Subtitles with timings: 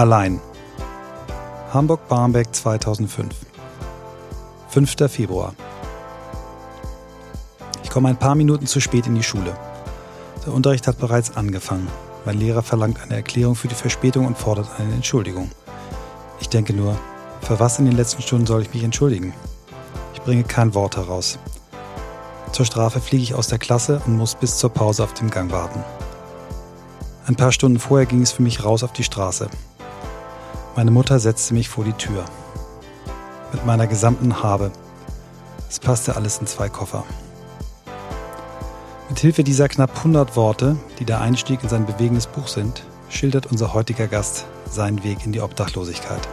[0.00, 0.40] Allein.
[1.74, 3.34] Hamburg-Barmbek 2005.
[4.70, 4.96] 5.
[5.12, 5.52] Februar.
[7.82, 9.54] Ich komme ein paar Minuten zu spät in die Schule.
[10.46, 11.86] Der Unterricht hat bereits angefangen.
[12.24, 15.50] Mein Lehrer verlangt eine Erklärung für die Verspätung und fordert eine Entschuldigung.
[16.40, 16.98] Ich denke nur,
[17.42, 19.34] für was in den letzten Stunden soll ich mich entschuldigen?
[20.14, 21.38] Ich bringe kein Wort heraus.
[22.52, 25.52] Zur Strafe fliege ich aus der Klasse und muss bis zur Pause auf dem Gang
[25.52, 25.84] warten.
[27.26, 29.50] Ein paar Stunden vorher ging es für mich raus auf die Straße.
[30.80, 32.24] Meine Mutter setzte mich vor die Tür.
[33.52, 34.70] Mit meiner gesamten Habe.
[35.68, 37.04] Es passte alles in zwei Koffer.
[39.10, 43.44] Mit Hilfe dieser knapp 100 Worte, die der Einstieg in sein bewegendes Buch sind, schildert
[43.44, 46.26] unser heutiger Gast seinen Weg in die Obdachlosigkeit.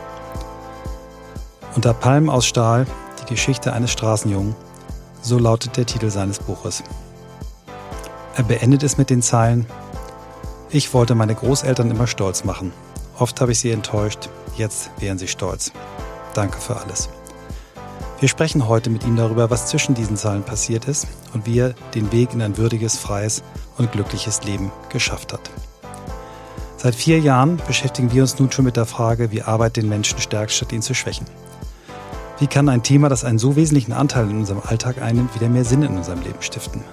[1.76, 2.88] Unter Palmen aus Stahl,
[3.22, 4.56] die Geschichte eines Straßenjungen,
[5.22, 6.86] so lautet der Titel seines Buches.
[8.38, 9.66] Er beendet es mit den Zeilen,
[10.70, 12.72] ich wollte meine Großeltern immer stolz machen.
[13.20, 15.72] Oft habe ich sie enttäuscht, jetzt wären sie stolz.
[16.34, 17.10] Danke für alles.
[18.20, 21.76] Wir sprechen heute mit ihm darüber, was zwischen diesen Zahlen passiert ist und wie er
[21.94, 23.44] den Weg in ein würdiges, freies
[23.78, 25.52] und glückliches Leben geschafft hat.
[26.78, 30.20] Seit vier Jahren beschäftigen wir uns nun schon mit der Frage, wie Arbeit den Menschen
[30.20, 31.28] stärkt, statt ihn zu schwächen.
[32.40, 35.66] Wie kann ein Thema, das einen so wesentlichen Anteil in unserem Alltag einnimmt, wieder mehr
[35.66, 36.84] Sinn in unserem Leben stiften?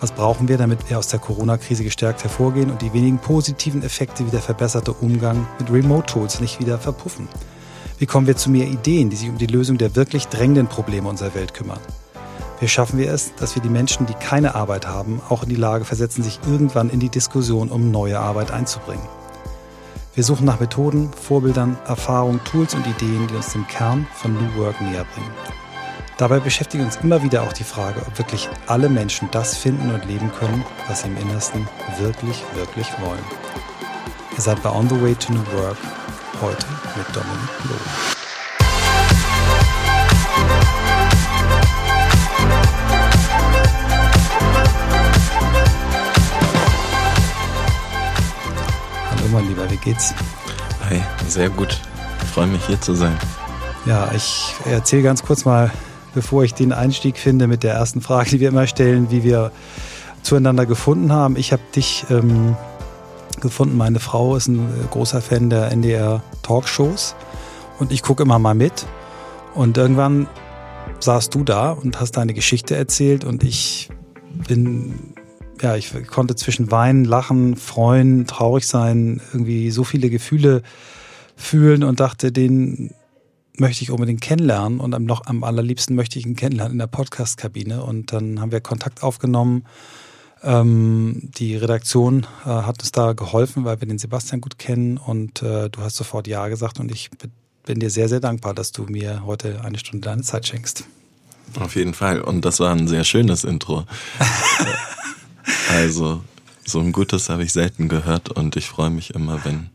[0.00, 4.24] Was brauchen wir, damit wir aus der Corona-Krise gestärkt hervorgehen und die wenigen positiven Effekte
[4.24, 7.26] wie der verbesserte Umgang mit Remote-Tools nicht wieder verpuffen?
[7.98, 11.08] Wie kommen wir zu mehr Ideen, die sich um die Lösung der wirklich drängenden Probleme
[11.08, 11.80] unserer Welt kümmern?
[12.60, 15.56] Wie schaffen wir es, dass wir die Menschen, die keine Arbeit haben, auch in die
[15.56, 19.02] Lage versetzen, sich irgendwann in die Diskussion um neue Arbeit einzubringen?
[20.14, 24.62] Wir suchen nach Methoden, Vorbildern, Erfahrungen, Tools und Ideen, die uns dem Kern von New
[24.62, 25.30] Work näher bringen.
[26.18, 30.04] Dabei beschäftigt uns immer wieder auch die Frage, ob wirklich alle Menschen das finden und
[30.04, 31.68] leben können, was sie im Innersten
[32.00, 33.22] wirklich, wirklich wollen.
[34.36, 35.76] Ihr seid bei On the Way to New Work,
[36.42, 36.66] heute
[36.96, 37.76] mit Dominik Loh.
[49.08, 50.14] Hallo mein Lieber, wie geht's?
[50.90, 51.80] Hi, sehr gut.
[52.24, 53.16] Ich freue mich hier zu sein.
[53.86, 55.70] Ja, ich erzähle ganz kurz mal
[56.18, 59.52] bevor ich den Einstieg finde mit der ersten Frage, die wir immer stellen, wie wir
[60.22, 61.36] zueinander gefunden haben.
[61.36, 62.56] Ich habe dich ähm,
[63.40, 63.76] gefunden.
[63.76, 67.14] Meine Frau ist ein äh, großer Fan der NDR Talkshows
[67.78, 68.84] und ich gucke immer mal mit.
[69.54, 70.26] Und irgendwann
[70.98, 73.88] saßt du da und hast deine Geschichte erzählt und ich
[74.48, 75.14] bin,
[75.62, 80.62] ja, ich konnte zwischen Weinen, Lachen, Freuen, traurig sein, irgendwie so viele Gefühle
[81.36, 82.90] fühlen und dachte, den
[83.60, 86.86] möchte ich unbedingt kennenlernen und am, noch, am allerliebsten möchte ich ihn kennenlernen in der
[86.86, 87.82] Podcast-Kabine.
[87.82, 89.64] Und dann haben wir Kontakt aufgenommen.
[90.42, 95.42] Ähm, die Redaktion äh, hat uns da geholfen, weil wir den Sebastian gut kennen und
[95.42, 97.10] äh, du hast sofort Ja gesagt und ich
[97.64, 100.84] bin dir sehr, sehr dankbar, dass du mir heute eine Stunde deine Zeit schenkst.
[101.58, 102.20] Auf jeden Fall.
[102.20, 103.84] Und das war ein sehr schönes Intro.
[105.70, 106.22] also,
[106.64, 109.70] so ein gutes habe ich selten gehört und ich freue mich immer, wenn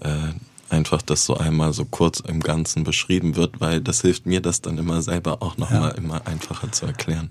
[0.00, 0.32] äh,
[0.72, 4.62] einfach das so einmal so kurz im Ganzen beschrieben wird, weil das hilft mir, das
[4.62, 5.96] dann immer selber auch nochmal ja.
[5.96, 7.30] immer einfacher zu erklären.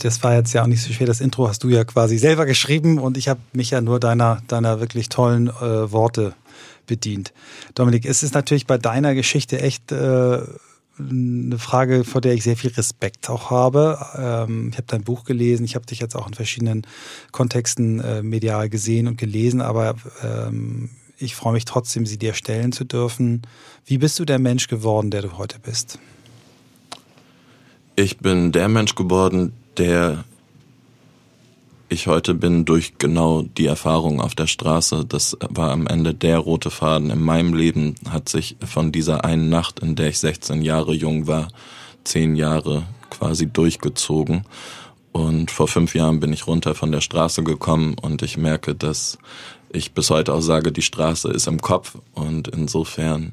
[0.00, 1.06] Das war jetzt ja auch nicht so schwer.
[1.06, 4.42] Das Intro hast du ja quasi selber geschrieben und ich habe mich ja nur deiner,
[4.48, 6.34] deiner wirklich tollen äh, Worte
[6.86, 7.32] bedient.
[7.74, 10.40] Dominik, es ist natürlich bei deiner Geschichte echt äh,
[10.98, 13.98] eine Frage, vor der ich sehr viel Respekt auch habe.
[14.18, 16.86] Ähm, ich habe dein Buch gelesen, ich habe dich jetzt auch in verschiedenen
[17.30, 20.90] Kontexten äh, medial gesehen und gelesen, aber ähm,
[21.20, 23.42] ich freue mich trotzdem, sie dir stellen zu dürfen.
[23.84, 25.98] Wie bist du der Mensch geworden, der du heute bist?
[27.94, 30.24] Ich bin der Mensch geworden, der
[31.90, 35.04] ich heute bin durch genau die Erfahrung auf der Straße.
[35.04, 39.50] Das war am Ende der rote Faden in meinem Leben, hat sich von dieser einen
[39.50, 41.48] Nacht, in der ich 16 Jahre jung war,
[42.04, 44.44] zehn Jahre quasi durchgezogen.
[45.12, 49.18] Und vor fünf Jahren bin ich runter von der Straße gekommen und ich merke, dass
[49.72, 51.96] ich bis heute auch sage, die Straße ist im Kopf.
[52.14, 53.32] Und insofern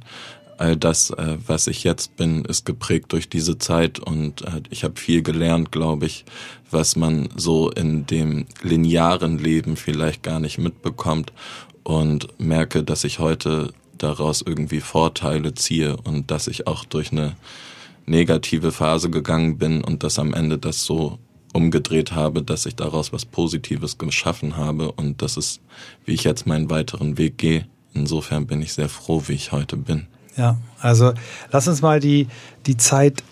[0.57, 3.99] all das, äh, was ich jetzt bin, ist geprägt durch diese Zeit.
[3.99, 6.25] Und äh, ich habe viel gelernt, glaube ich,
[6.71, 11.31] was man so in dem linearen Leben vielleicht gar nicht mitbekommt.
[11.83, 17.35] Und merke, dass ich heute daraus irgendwie Vorteile ziehe und dass ich auch durch eine
[18.05, 21.17] negative Phase gegangen bin und dass am Ende das so
[21.57, 25.59] umgedreht habe, dass ich daraus was Positives geschaffen habe und das ist,
[26.05, 27.65] wie ich jetzt meinen weiteren Weg gehe.
[27.95, 30.05] Insofern bin ich sehr froh, wie ich heute bin.
[30.37, 31.13] Ja, also
[31.51, 32.27] lass uns mal die,
[32.67, 33.23] die Zeit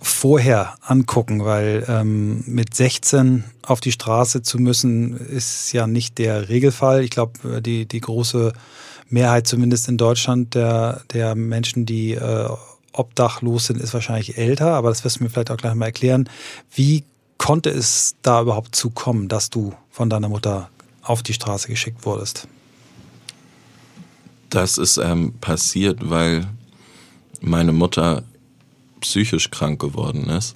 [0.00, 6.48] vorher angucken, weil ähm, mit 16 auf die Straße zu müssen, ist ja nicht der
[6.48, 7.02] Regelfall.
[7.02, 8.52] Ich glaube, die, die große
[9.08, 12.48] Mehrheit, zumindest in Deutschland, der, der Menschen, die äh,
[12.92, 16.28] obdachlos sind, ist wahrscheinlich älter, aber das wirst du mir vielleicht auch gleich mal erklären.
[16.72, 17.04] Wie
[17.42, 20.70] konnte es da überhaupt zu kommen, dass du von deiner Mutter
[21.02, 22.46] auf die Straße geschickt wurdest?
[24.48, 26.46] Das ist ähm, passiert, weil
[27.40, 28.22] meine Mutter
[29.00, 30.54] psychisch krank geworden ist.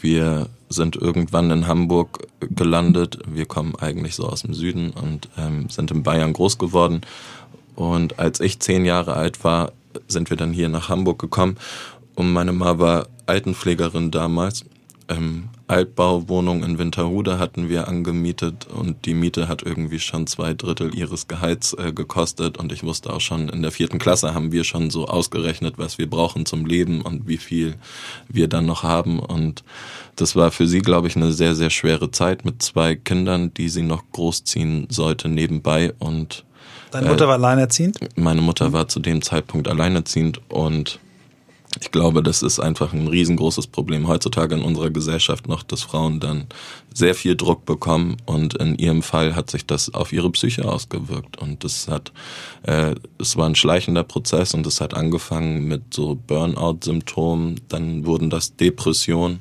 [0.00, 3.18] Wir sind irgendwann in Hamburg gelandet.
[3.26, 7.02] Wir kommen eigentlich so aus dem Süden und ähm, sind in Bayern groß geworden.
[7.74, 9.72] Und als ich zehn Jahre alt war,
[10.08, 11.58] sind wir dann hier nach Hamburg gekommen.
[12.14, 14.64] Und meine Mama war Altenpflegerin damals.
[15.08, 20.92] Ähm, Altbauwohnung in Winterhude hatten wir angemietet und die Miete hat irgendwie schon zwei Drittel
[20.94, 22.58] ihres Gehalts äh, gekostet.
[22.58, 25.96] Und ich wusste auch schon, in der vierten Klasse haben wir schon so ausgerechnet, was
[25.96, 27.76] wir brauchen zum Leben und wie viel
[28.28, 29.20] wir dann noch haben.
[29.20, 29.62] Und
[30.16, 33.68] das war für sie, glaube ich, eine sehr, sehr schwere Zeit mit zwei Kindern, die
[33.68, 35.94] sie noch großziehen sollte nebenbei.
[36.00, 36.44] Und
[36.90, 37.98] Deine Mutter äh, war alleinerziehend?
[38.16, 40.98] Meine Mutter war zu dem Zeitpunkt alleinerziehend und
[41.78, 46.18] ich glaube, das ist einfach ein riesengroßes Problem heutzutage in unserer Gesellschaft noch, dass Frauen
[46.18, 46.46] dann
[46.92, 51.38] sehr viel Druck bekommen und in ihrem Fall hat sich das auf ihre Psyche ausgewirkt.
[51.38, 52.12] Und das hat,
[52.64, 58.30] äh, es war ein schleichender Prozess und es hat angefangen mit so Burnout-Symptomen, dann wurden
[58.30, 59.40] das Depressionen.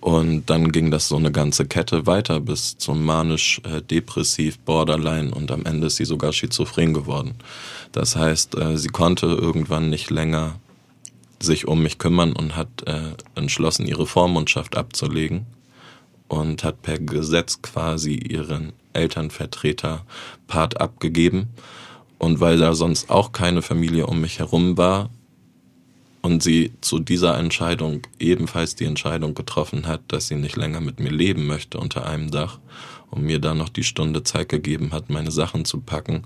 [0.00, 5.34] Und dann ging das so eine ganze Kette weiter bis zum manisch-depressiv, äh, Borderline.
[5.34, 7.34] Und am Ende ist sie sogar schizophren geworden.
[7.90, 10.60] Das heißt, äh, sie konnte irgendwann nicht länger
[11.40, 15.46] sich um mich kümmern und hat äh, entschlossen, ihre Vormundschaft abzulegen
[16.28, 20.04] und hat per Gesetz quasi ihren Elternvertreter
[20.46, 21.48] Part abgegeben.
[22.18, 25.10] Und weil da sonst auch keine Familie um mich herum war
[26.22, 30.98] und sie zu dieser Entscheidung ebenfalls die Entscheidung getroffen hat, dass sie nicht länger mit
[30.98, 32.58] mir leben möchte unter einem Dach
[33.10, 36.24] und mir dann noch die Stunde Zeit gegeben hat, meine Sachen zu packen,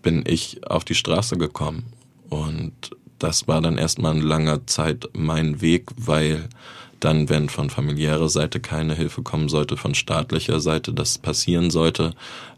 [0.00, 1.84] bin ich auf die Straße gekommen
[2.30, 2.72] und
[3.18, 6.48] das war dann erstmal eine lange Zeit mein Weg, weil
[7.00, 12.14] dann, wenn von familiärer Seite keine Hilfe kommen sollte, von staatlicher Seite das passieren sollte,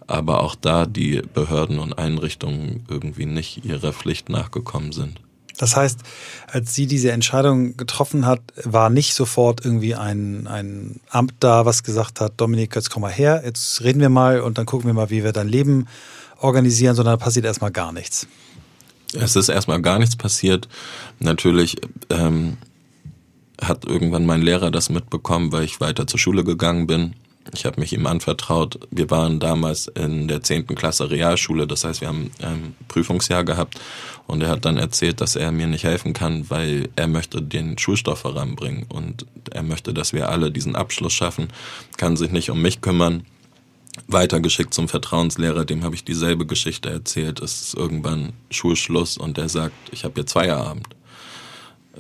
[0.07, 5.21] aber auch da die Behörden und Einrichtungen irgendwie nicht ihrer Pflicht nachgekommen sind.
[5.59, 6.01] Das heißt,
[6.49, 11.83] als sie diese Entscheidung getroffen hat, war nicht sofort irgendwie ein, ein Amt da, was
[11.83, 14.95] gesagt hat, Dominik, jetzt komm mal her, jetzt reden wir mal und dann gucken wir
[14.95, 15.87] mal, wie wir dein Leben
[16.39, 18.27] organisieren, sondern da passiert erstmal gar nichts.
[19.21, 20.69] Es ist erstmal gar nichts passiert.
[21.19, 21.77] Natürlich
[22.11, 22.57] ähm,
[23.61, 27.15] hat irgendwann mein Lehrer das mitbekommen, weil ich weiter zur Schule gegangen bin.
[27.55, 28.81] Ich habe mich ihm anvertraut.
[28.91, 33.79] Wir waren damals in der zehnten Klasse Realschule, das heißt, wir haben ein Prüfungsjahr gehabt
[34.27, 37.79] und er hat dann erzählt, dass er mir nicht helfen kann, weil er möchte den
[37.79, 41.49] Schulstoff voranbringen und er möchte, dass wir alle diesen Abschluss schaffen,
[41.97, 43.25] kann sich nicht um mich kümmern
[44.09, 47.41] weitergeschickt zum Vertrauenslehrer, dem habe ich dieselbe Geschichte erzählt.
[47.41, 50.89] Es ist irgendwann Schulschluss und der sagt, ich habe jetzt Feierabend.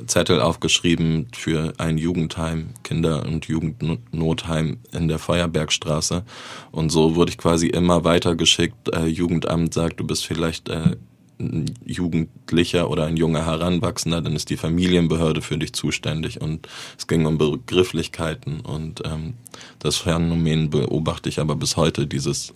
[0.06, 6.24] Zettel aufgeschrieben für ein Jugendheim, Kinder- und Jugendnotheim in der Feuerbergstraße.
[6.70, 8.94] Und so wurde ich quasi immer weitergeschickt.
[8.94, 10.96] Äh, Jugendamt sagt, du bist vielleicht äh,
[11.38, 16.68] ein Jugendlicher oder ein junger Heranwachsender, dann ist die Familienbehörde für dich zuständig und
[16.98, 19.34] es ging um Begrifflichkeiten und ähm,
[19.78, 22.54] das Phänomen beobachte ich aber bis heute, dieses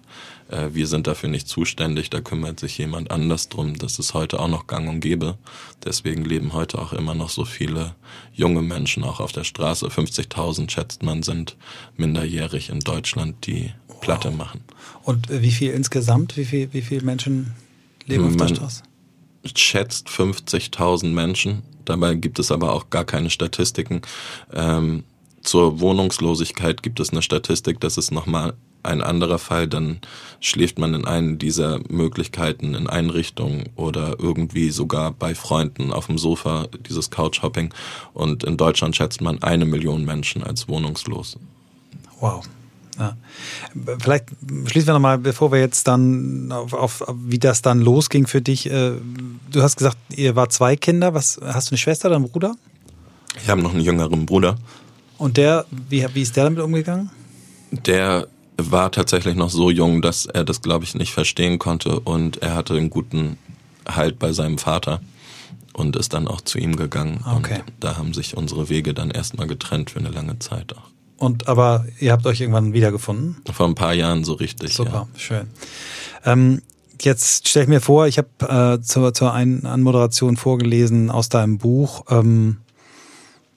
[0.51, 4.41] äh, wir sind dafür nicht zuständig, da kümmert sich jemand anders drum, das ist heute
[4.41, 5.39] auch noch gang und gäbe.
[5.85, 7.95] Deswegen leben heute auch immer noch so viele
[8.33, 9.87] junge Menschen auch auf der Straße.
[9.87, 11.57] 50.000 schätzt man sind
[11.97, 14.63] minderjährig in Deutschland, die Platte machen.
[15.03, 17.55] Und wie viel insgesamt, wie viel, wie viele Menschen
[18.11, 18.83] leben auf der Straße?
[19.55, 21.63] schätzt 50.000 Menschen.
[21.85, 24.03] Dabei gibt es aber auch gar keine Statistiken.
[24.53, 25.05] Ähm,
[25.43, 30.01] zur Wohnungslosigkeit gibt es eine Statistik, das ist nochmal ein anderer Fall, dann
[30.41, 36.19] schläft man in einen dieser Möglichkeiten in Einrichtungen oder irgendwie sogar bei Freunden auf dem
[36.19, 37.75] Sofa, dieses Couchhopping.
[38.15, 41.39] Und in Deutschland schätzt man eine Million Menschen als wohnungslos.
[42.21, 42.47] Wow.
[43.01, 43.17] Ja.
[43.99, 44.27] Vielleicht
[44.67, 48.71] schließen wir nochmal, bevor wir jetzt dann auf, auf, wie das dann losging für dich.
[48.71, 48.93] Äh,
[49.51, 51.15] du hast gesagt, ihr war zwei Kinder.
[51.15, 52.55] Was, hast du eine Schwester oder einen Bruder?
[53.43, 54.59] Ich habe noch einen jüngeren Bruder.
[55.17, 57.11] Und der, wie, wie ist der damit umgegangen?
[57.71, 58.27] Der
[58.57, 62.55] war tatsächlich noch so jung, dass er das, glaube ich, nicht verstehen konnte und er
[62.55, 63.39] hatte einen guten
[63.89, 65.01] Halt bei seinem Vater
[65.73, 67.25] und ist dann auch zu ihm gegangen.
[67.37, 67.61] Okay.
[67.61, 70.91] Und da haben sich unsere Wege dann erstmal getrennt für eine lange Zeit auch.
[71.21, 73.37] Und aber ihr habt euch irgendwann wiedergefunden?
[73.53, 74.73] Vor ein paar Jahren so richtig.
[74.73, 75.19] Super, ja.
[75.19, 75.49] schön.
[76.25, 76.63] Ähm,
[76.99, 81.59] jetzt stelle ich mir vor, ich habe äh, zur, zur Ein Anmoderation vorgelesen aus deinem
[81.59, 82.07] Buch.
[82.09, 82.63] Ähm,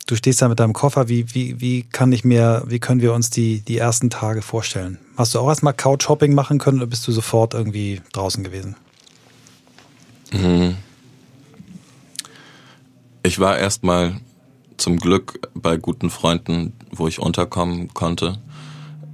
[0.07, 1.07] du stehst da mit deinem Koffer.
[1.07, 4.99] Wie, wie, wie kann ich mir, wie können wir uns die, die ersten Tage vorstellen?
[5.15, 8.75] Hast du auch erstmal Couch-Hopping machen können oder bist du sofort irgendwie draußen gewesen?
[10.33, 10.75] Mhm.
[13.23, 14.19] Ich war erstmal
[14.77, 18.39] zum Glück bei guten Freunden, wo ich unterkommen konnte.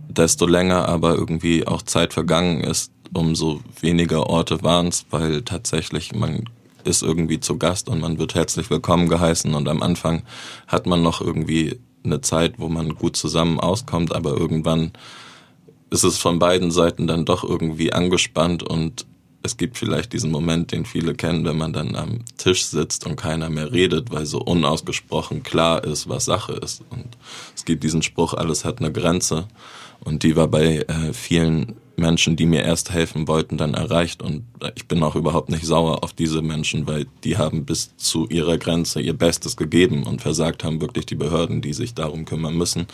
[0.07, 6.13] Desto länger aber irgendwie auch Zeit vergangen ist, umso weniger Orte waren es, weil tatsächlich
[6.13, 6.45] man
[6.83, 10.23] ist irgendwie zu Gast und man wird herzlich willkommen geheißen und am Anfang
[10.67, 14.91] hat man noch irgendwie eine Zeit, wo man gut zusammen auskommt, aber irgendwann
[15.91, 19.05] ist es von beiden Seiten dann doch irgendwie angespannt und
[19.41, 23.15] es gibt vielleicht diesen Moment, den viele kennen, wenn man dann am Tisch sitzt und
[23.15, 26.83] keiner mehr redet, weil so unausgesprochen klar ist, was Sache ist.
[26.89, 27.17] Und
[27.55, 29.47] es gibt diesen Spruch, alles hat eine Grenze.
[30.01, 34.21] Und die war bei äh, vielen Menschen, die mir erst helfen wollten, dann erreicht.
[34.21, 38.27] Und ich bin auch überhaupt nicht sauer auf diese Menschen, weil die haben bis zu
[38.27, 42.57] ihrer Grenze ihr Bestes gegeben und versagt haben wirklich die Behörden, die sich darum kümmern
[42.57, 42.87] müssen.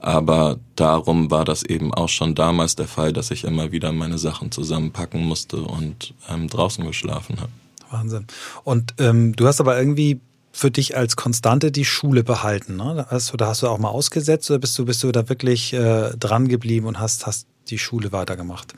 [0.00, 4.18] Aber darum war das eben auch schon damals der Fall, dass ich immer wieder meine
[4.18, 7.50] Sachen zusammenpacken musste und ähm, draußen geschlafen habe.
[7.90, 8.26] Wahnsinn.
[8.64, 10.20] Und ähm, du hast aber irgendwie
[10.52, 12.76] für dich als Konstante die Schule behalten.
[12.76, 13.06] Ne?
[13.10, 15.72] Hast du, da hast du auch mal ausgesetzt oder bist du, bist du da wirklich
[15.72, 18.74] äh, dran geblieben und hast, hast die Schule weitergemacht?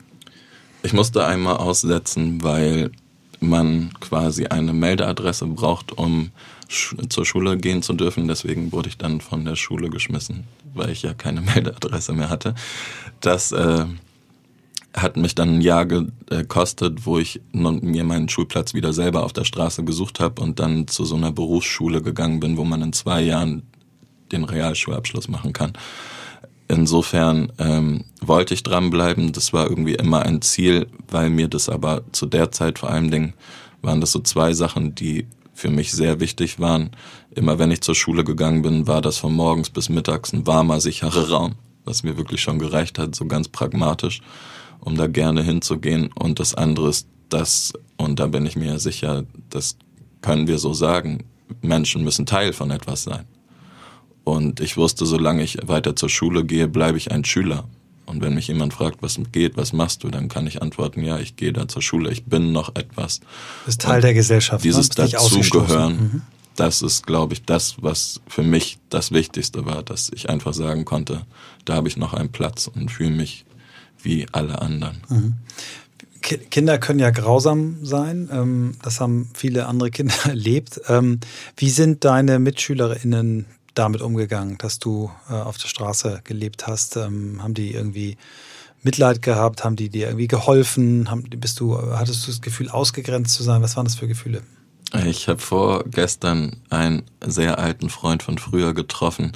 [0.83, 2.91] Ich musste einmal aussetzen, weil
[3.39, 6.31] man quasi eine Meldeadresse braucht, um
[7.09, 8.27] zur Schule gehen zu dürfen.
[8.27, 12.55] Deswegen wurde ich dann von der Schule geschmissen, weil ich ja keine Meldeadresse mehr hatte.
[13.19, 13.85] Das äh,
[14.93, 19.45] hat mich dann ein Jahr gekostet, wo ich mir meinen Schulplatz wieder selber auf der
[19.45, 23.21] Straße gesucht habe und dann zu so einer Berufsschule gegangen bin, wo man in zwei
[23.21, 23.63] Jahren
[24.31, 25.73] den Realschulabschluss machen kann.
[26.67, 29.33] Insofern ähm, wollte ich dranbleiben.
[29.33, 33.11] Das war irgendwie immer ein Ziel, weil mir das aber zu der Zeit vor allen
[33.11, 33.33] Dingen
[33.81, 35.27] waren das so zwei Sachen, die
[35.61, 36.89] für mich sehr wichtig waren.
[37.35, 40.81] Immer wenn ich zur Schule gegangen bin, war das von morgens bis mittags ein warmer,
[40.81, 41.53] sicherer Raum,
[41.85, 44.21] was mir wirklich schon gereicht hat, so ganz pragmatisch,
[44.79, 46.09] um da gerne hinzugehen.
[46.13, 49.77] Und das andere ist das, und da bin ich mir sicher, das
[50.21, 51.25] können wir so sagen,
[51.61, 53.25] Menschen müssen Teil von etwas sein.
[54.23, 57.65] Und ich wusste, solange ich weiter zur Schule gehe, bleibe ich ein Schüler.
[58.11, 61.17] Und wenn mich jemand fragt, was geht, was machst du, dann kann ich antworten, ja,
[61.17, 63.21] ich gehe da zur Schule, ich bin noch etwas.
[63.21, 63.25] Du
[63.67, 64.63] bist Teil Und der Gesellschaft.
[64.65, 64.69] Ne?
[64.69, 66.21] Dieses Dazugehören, mhm.
[66.57, 70.83] das ist, glaube ich, das, was für mich das Wichtigste war, dass ich einfach sagen
[70.83, 71.21] konnte,
[71.63, 73.45] da habe ich noch einen Platz und fühle mich
[74.03, 74.97] wie alle anderen.
[75.07, 75.35] Mhm.
[76.21, 78.29] Kinder können ja grausam sein.
[78.31, 80.81] Ähm, das haben viele andere Kinder erlebt.
[80.89, 81.21] Ähm,
[81.55, 83.45] wie sind deine MitschülerInnen
[83.81, 86.97] damit umgegangen, dass du äh, auf der Straße gelebt hast?
[86.97, 88.17] Ähm, haben die irgendwie
[88.83, 89.63] Mitleid gehabt?
[89.63, 91.09] Haben die dir irgendwie geholfen?
[91.09, 93.61] Haben, bist du, hattest du das Gefühl, ausgegrenzt zu sein?
[93.61, 94.43] Was waren das für Gefühle?
[95.05, 99.31] Ich habe vorgestern einen sehr alten Freund von früher getroffen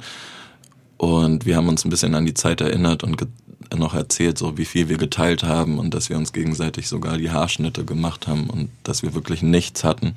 [0.98, 3.26] und wir haben uns ein bisschen an die Zeit erinnert und
[3.74, 7.30] noch erzählt, so wie viel wir geteilt haben und dass wir uns gegenseitig sogar die
[7.30, 10.14] Haarschnitte gemacht haben und dass wir wirklich nichts hatten.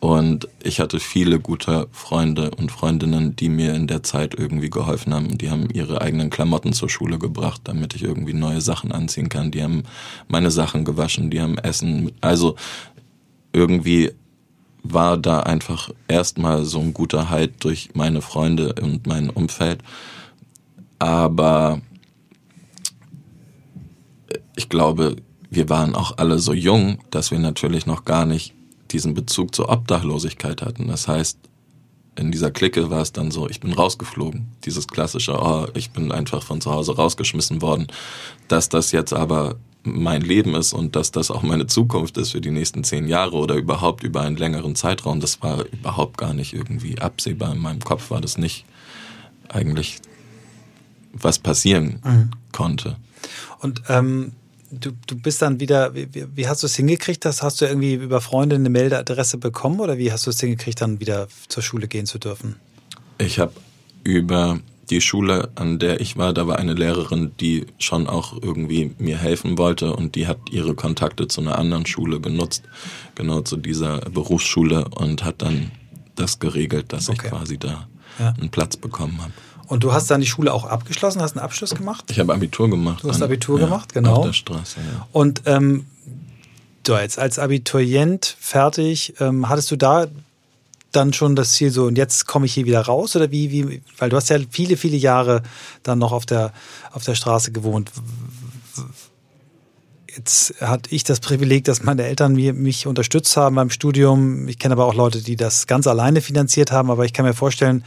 [0.00, 5.12] Und ich hatte viele gute Freunde und Freundinnen, die mir in der Zeit irgendwie geholfen
[5.12, 5.36] haben.
[5.36, 9.50] Die haben ihre eigenen Klamotten zur Schule gebracht, damit ich irgendwie neue Sachen anziehen kann.
[9.50, 9.82] Die haben
[10.26, 12.12] meine Sachen gewaschen, die haben Essen.
[12.22, 12.56] Also
[13.52, 14.12] irgendwie
[14.82, 19.82] war da einfach erstmal so ein guter Halt durch meine Freunde und mein Umfeld.
[20.98, 21.82] Aber
[24.56, 25.16] ich glaube,
[25.50, 28.54] wir waren auch alle so jung, dass wir natürlich noch gar nicht
[28.92, 30.88] diesen Bezug zur Obdachlosigkeit hatten.
[30.88, 31.38] Das heißt,
[32.16, 34.48] in dieser Clique war es dann so, ich bin rausgeflogen.
[34.64, 37.86] Dieses klassische, oh, ich bin einfach von zu Hause rausgeschmissen worden.
[38.48, 42.40] Dass das jetzt aber mein Leben ist und dass das auch meine Zukunft ist für
[42.40, 46.52] die nächsten zehn Jahre oder überhaupt über einen längeren Zeitraum, das war überhaupt gar nicht
[46.52, 47.52] irgendwie absehbar.
[47.52, 48.66] In meinem Kopf war das nicht
[49.48, 50.00] eigentlich,
[51.12, 52.30] was passieren mhm.
[52.52, 52.96] konnte.
[53.60, 54.32] Und ähm,
[54.70, 57.24] du, du bist dann wieder, wie, wie hast du es hingekriegt?
[57.24, 60.80] Das hast du irgendwie über Freunde eine Meldeadresse bekommen oder wie hast du es hingekriegt,
[60.80, 62.56] dann wieder zur Schule gehen zu dürfen?
[63.18, 63.52] Ich habe
[64.04, 64.60] über
[64.90, 69.18] die Schule, an der ich war, da war eine Lehrerin, die schon auch irgendwie mir
[69.18, 72.64] helfen wollte und die hat ihre Kontakte zu einer anderen Schule genutzt,
[73.14, 75.70] genau zu dieser Berufsschule und hat dann
[76.16, 77.20] das geregelt, dass okay.
[77.22, 78.34] ich quasi da ja.
[78.38, 79.32] einen Platz bekommen habe.
[79.70, 82.06] Und du hast dann die Schule auch abgeschlossen, hast einen Abschluss gemacht?
[82.10, 83.04] Ich habe Abitur gemacht.
[83.04, 84.16] Du hast Abitur ja, gemacht, genau.
[84.16, 85.06] Auf der Straße, ja.
[85.12, 85.86] Und ähm,
[86.82, 90.08] du jetzt als Abiturient fertig, ähm, hattest du da
[90.90, 93.14] dann schon das Ziel so, und jetzt komme ich hier wieder raus?
[93.14, 95.44] Oder wie, wie, weil du hast ja viele, viele Jahre
[95.84, 96.52] dann noch auf der,
[96.90, 97.92] auf der Straße gewohnt.
[100.16, 104.48] Jetzt hatte ich das Privileg, dass meine Eltern mir, mich unterstützt haben beim Studium.
[104.48, 107.34] Ich kenne aber auch Leute, die das ganz alleine finanziert haben, aber ich kann mir
[107.34, 107.84] vorstellen,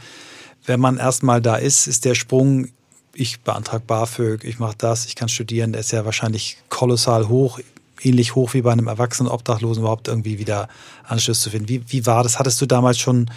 [0.66, 2.68] wenn man erstmal da ist, ist der Sprung,
[3.14, 7.60] ich beantrage BAföG, ich mache das, ich kann studieren, der ist ja wahrscheinlich kolossal hoch,
[8.02, 10.68] ähnlich hoch wie bei einem erwachsenen Obdachlosen überhaupt irgendwie wieder
[11.04, 11.68] Anschluss zu finden.
[11.68, 12.38] Wie, wie war das?
[12.38, 13.30] Hattest du damals schon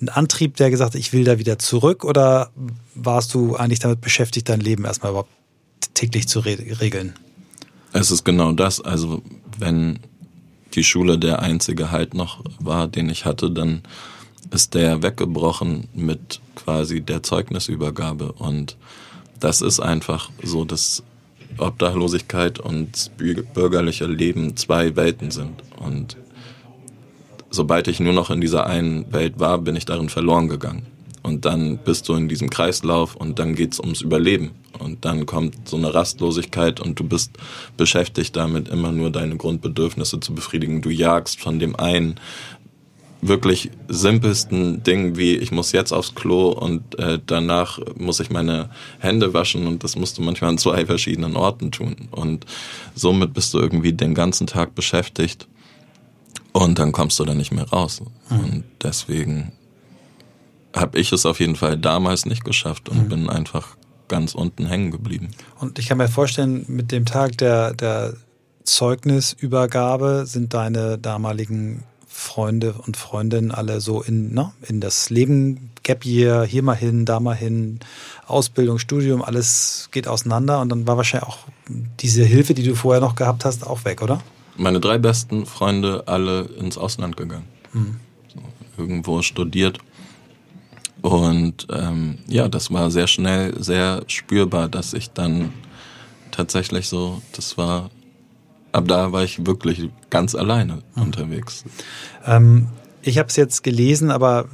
[0.00, 2.50] einen Antrieb, der gesagt hat, ich will da wieder zurück oder
[2.94, 5.32] warst du eigentlich damit beschäftigt, dein Leben erstmal überhaupt
[5.94, 7.14] täglich zu re regeln?
[7.92, 8.80] Es ist genau das.
[8.80, 9.22] Also
[9.58, 10.00] wenn
[10.74, 13.82] die Schule der einzige Halt noch war, den ich hatte, dann
[14.50, 18.32] ist der weggebrochen mit quasi der Zeugnisübergabe.
[18.32, 18.76] Und
[19.40, 21.02] das ist einfach so, dass
[21.58, 25.62] Obdachlosigkeit und bürgerliche Leben zwei Welten sind.
[25.78, 26.16] Und
[27.50, 30.86] sobald ich nur noch in dieser einen Welt war, bin ich darin verloren gegangen.
[31.22, 34.50] Und dann bist du in diesem Kreislauf und dann geht's ums Überleben.
[34.78, 37.32] Und dann kommt so eine Rastlosigkeit und du bist
[37.78, 40.82] beschäftigt damit, immer nur deine Grundbedürfnisse zu befriedigen.
[40.82, 42.16] Du jagst von dem einen
[43.26, 48.70] wirklich simpelsten Dingen wie ich muss jetzt aufs Klo und äh, danach muss ich meine
[48.98, 52.44] Hände waschen und das musst du manchmal an zwei verschiedenen Orten tun und
[52.94, 55.48] somit bist du irgendwie den ganzen Tag beschäftigt
[56.52, 58.38] und dann kommst du da nicht mehr raus mhm.
[58.38, 59.52] und deswegen
[60.74, 63.08] habe ich es auf jeden Fall damals nicht geschafft und mhm.
[63.08, 63.76] bin einfach
[64.08, 65.30] ganz unten hängen geblieben.
[65.60, 68.14] Und ich kann mir vorstellen, mit dem Tag der, der
[68.64, 71.84] Zeugnisübergabe sind deine damaligen
[72.16, 77.04] Freunde und Freundinnen alle so in, ne, in das Leben, Gap Year, hier mal hin,
[77.04, 77.80] da mal hin,
[78.28, 81.38] Ausbildung, Studium, alles geht auseinander und dann war wahrscheinlich auch
[81.98, 84.22] diese Hilfe, die du vorher noch gehabt hast, auch weg, oder?
[84.56, 87.46] Meine drei besten Freunde alle ins Ausland gegangen.
[87.72, 87.96] Mhm.
[88.32, 88.40] So,
[88.80, 89.78] irgendwo studiert.
[91.02, 95.52] Und ähm, ja, das war sehr schnell, sehr spürbar, dass ich dann
[96.30, 97.90] tatsächlich so, das war
[98.74, 101.02] ab da war ich wirklich ganz alleine mhm.
[101.02, 101.64] unterwegs.
[102.26, 102.68] Ähm,
[103.02, 104.46] ich habe es jetzt gelesen, aber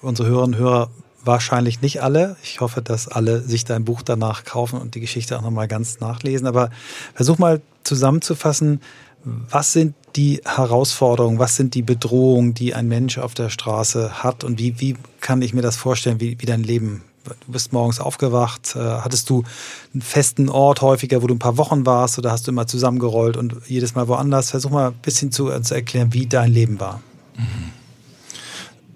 [0.00, 0.90] unsere Hörerinnen und Hörer
[1.24, 2.36] wahrscheinlich nicht alle.
[2.42, 6.00] Ich hoffe, dass alle sich dein Buch danach kaufen und die Geschichte auch nochmal ganz
[6.00, 6.46] nachlesen.
[6.46, 6.70] Aber
[7.14, 8.80] versuch mal zusammenzufassen,
[9.24, 14.44] was sind die Herausforderungen, was sind die Bedrohungen, die ein Mensch auf der Straße hat
[14.44, 18.00] und wie, wie kann ich mir das vorstellen, wie, wie dein Leben du bist morgens
[18.00, 19.44] aufgewacht, äh, hattest du
[19.92, 23.36] einen festen Ort häufiger, wo du ein paar Wochen warst oder hast du immer zusammengerollt
[23.36, 24.50] und jedes Mal woanders?
[24.50, 27.00] Versuch mal ein bisschen zu, äh, zu erklären, wie dein Leben war.
[27.36, 27.72] Mhm.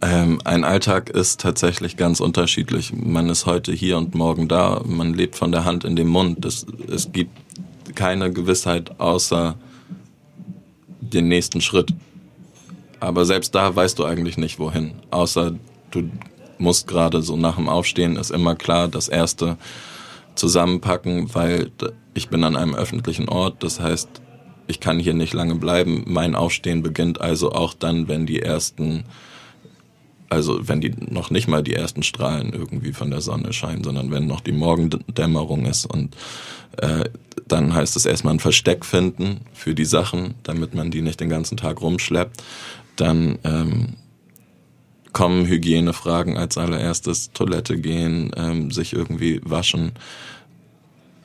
[0.03, 2.93] Ähm, ein Alltag ist tatsächlich ganz unterschiedlich.
[2.95, 4.83] Man ist heute hier und morgen da.
[4.87, 6.45] Man lebt von der Hand in den Mund.
[6.45, 7.33] Es, es gibt
[7.95, 9.57] keine Gewissheit außer
[11.01, 11.93] den nächsten Schritt.
[12.99, 14.93] Aber selbst da weißt du eigentlich nicht wohin.
[15.11, 15.55] Außer
[15.90, 16.11] du
[16.61, 19.57] muss gerade so nach dem Aufstehen ist immer klar, das erste
[20.35, 21.70] zusammenpacken, weil
[22.14, 24.09] ich bin an einem öffentlichen Ort, das heißt,
[24.66, 26.05] ich kann hier nicht lange bleiben.
[26.07, 29.05] Mein Aufstehen beginnt also auch dann, wenn die ersten,
[30.29, 34.12] also wenn die noch nicht mal die ersten Strahlen irgendwie von der Sonne scheinen, sondern
[34.12, 36.16] wenn noch die Morgendämmerung ist und
[36.77, 37.05] äh,
[37.49, 41.29] dann heißt es erstmal ein Versteck finden für die Sachen, damit man die nicht den
[41.29, 42.42] ganzen Tag rumschleppt.
[42.94, 43.96] Dann ähm,
[45.12, 49.92] kommen Hygienefragen als allererstes, Toilette gehen, ähm, sich irgendwie waschen.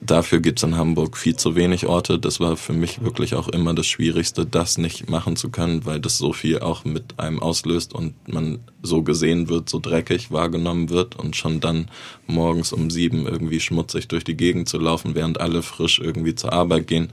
[0.01, 2.19] Dafür gibt's in Hamburg viel zu wenig Orte.
[2.19, 5.99] Das war für mich wirklich auch immer das Schwierigste, das nicht machen zu können, weil
[5.99, 10.89] das so viel auch mit einem auslöst und man so gesehen wird, so dreckig wahrgenommen
[10.89, 11.87] wird und schon dann
[12.27, 16.53] morgens um sieben irgendwie schmutzig durch die Gegend zu laufen, während alle frisch irgendwie zur
[16.53, 17.09] Arbeit gehen.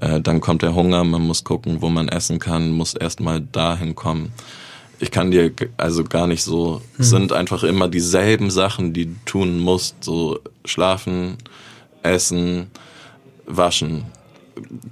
[0.00, 3.94] Äh, dann kommt der Hunger, man muss gucken, wo man essen kann, muss erstmal dahin
[3.94, 4.32] kommen
[5.02, 7.04] ich kann dir also gar nicht so, hm.
[7.04, 11.38] sind einfach immer dieselben Sachen, die du tun musst, so schlafen,
[12.04, 12.68] essen,
[13.44, 14.04] waschen.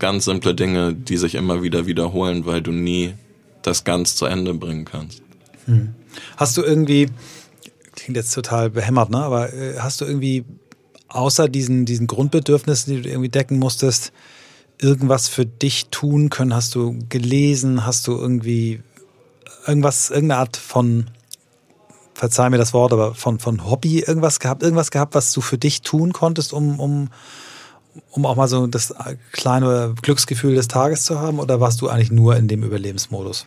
[0.01, 3.14] Ganz simple Dinge, die sich immer wieder wiederholen, weil du nie
[3.62, 5.23] das ganz zu Ende bringen kannst.
[5.66, 5.94] Hm.
[6.37, 7.07] Hast du irgendwie,
[7.94, 9.18] klingt jetzt total behämmert, ne?
[9.18, 10.44] aber äh, hast du irgendwie
[11.07, 14.12] außer diesen, diesen Grundbedürfnissen, die du irgendwie decken musstest,
[14.81, 16.53] irgendwas für dich tun können?
[16.53, 17.87] Hast du gelesen?
[17.87, 18.81] Hast du irgendwie
[19.70, 21.06] irgendwas, irgendeine Art von,
[22.14, 25.56] verzeih mir das Wort, aber von, von Hobby irgendwas gehabt, irgendwas gehabt, was du für
[25.56, 27.09] dich tun konntest, um, um,
[28.11, 28.94] um auch mal so das
[29.33, 31.38] kleine Glücksgefühl des Tages zu haben?
[31.38, 33.46] Oder warst du eigentlich nur in dem Überlebensmodus?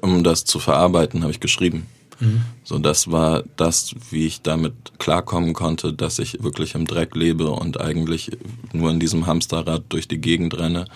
[0.00, 1.86] Um das zu verarbeiten, habe ich geschrieben.
[2.20, 2.42] Mhm.
[2.64, 7.50] So, das war das, wie ich damit klarkommen konnte, dass ich wirklich im Dreck lebe
[7.50, 8.30] und eigentlich
[8.72, 10.86] nur in diesem Hamsterrad durch die Gegend renne.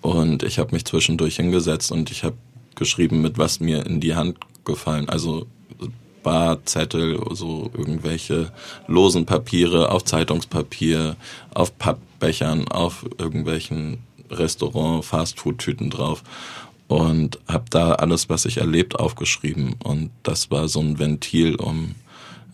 [0.00, 2.36] Und ich habe mich zwischendurch hingesetzt und ich habe
[2.76, 5.08] geschrieben, mit was mir in die Hand gefallen.
[5.08, 5.46] Also
[6.22, 8.50] Barzettel, so irgendwelche
[8.88, 11.16] losen Papiere auf Zeitungspapier,
[11.52, 13.98] auf Pappbechern, auf irgendwelchen
[14.30, 16.24] Restaurant, Fastfood-Tüten drauf
[16.88, 19.76] und habe da alles, was ich erlebt, aufgeschrieben.
[19.82, 21.94] Und das war so ein Ventil, um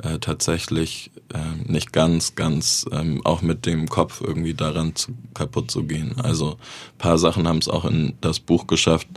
[0.03, 5.71] äh, tatsächlich äh, nicht ganz, ganz ähm, auch mit dem Kopf irgendwie daran zu, kaputt
[5.71, 6.15] zu gehen.
[6.21, 6.57] Also
[6.99, 9.09] paar Sachen haben es auch in das Buch geschafft.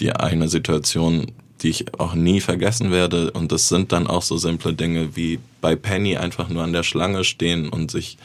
[0.00, 1.32] Die eine Situation,
[1.62, 5.38] die ich auch nie vergessen werde, und das sind dann auch so simple Dinge wie
[5.60, 8.18] bei Penny einfach nur an der Schlange stehen und sich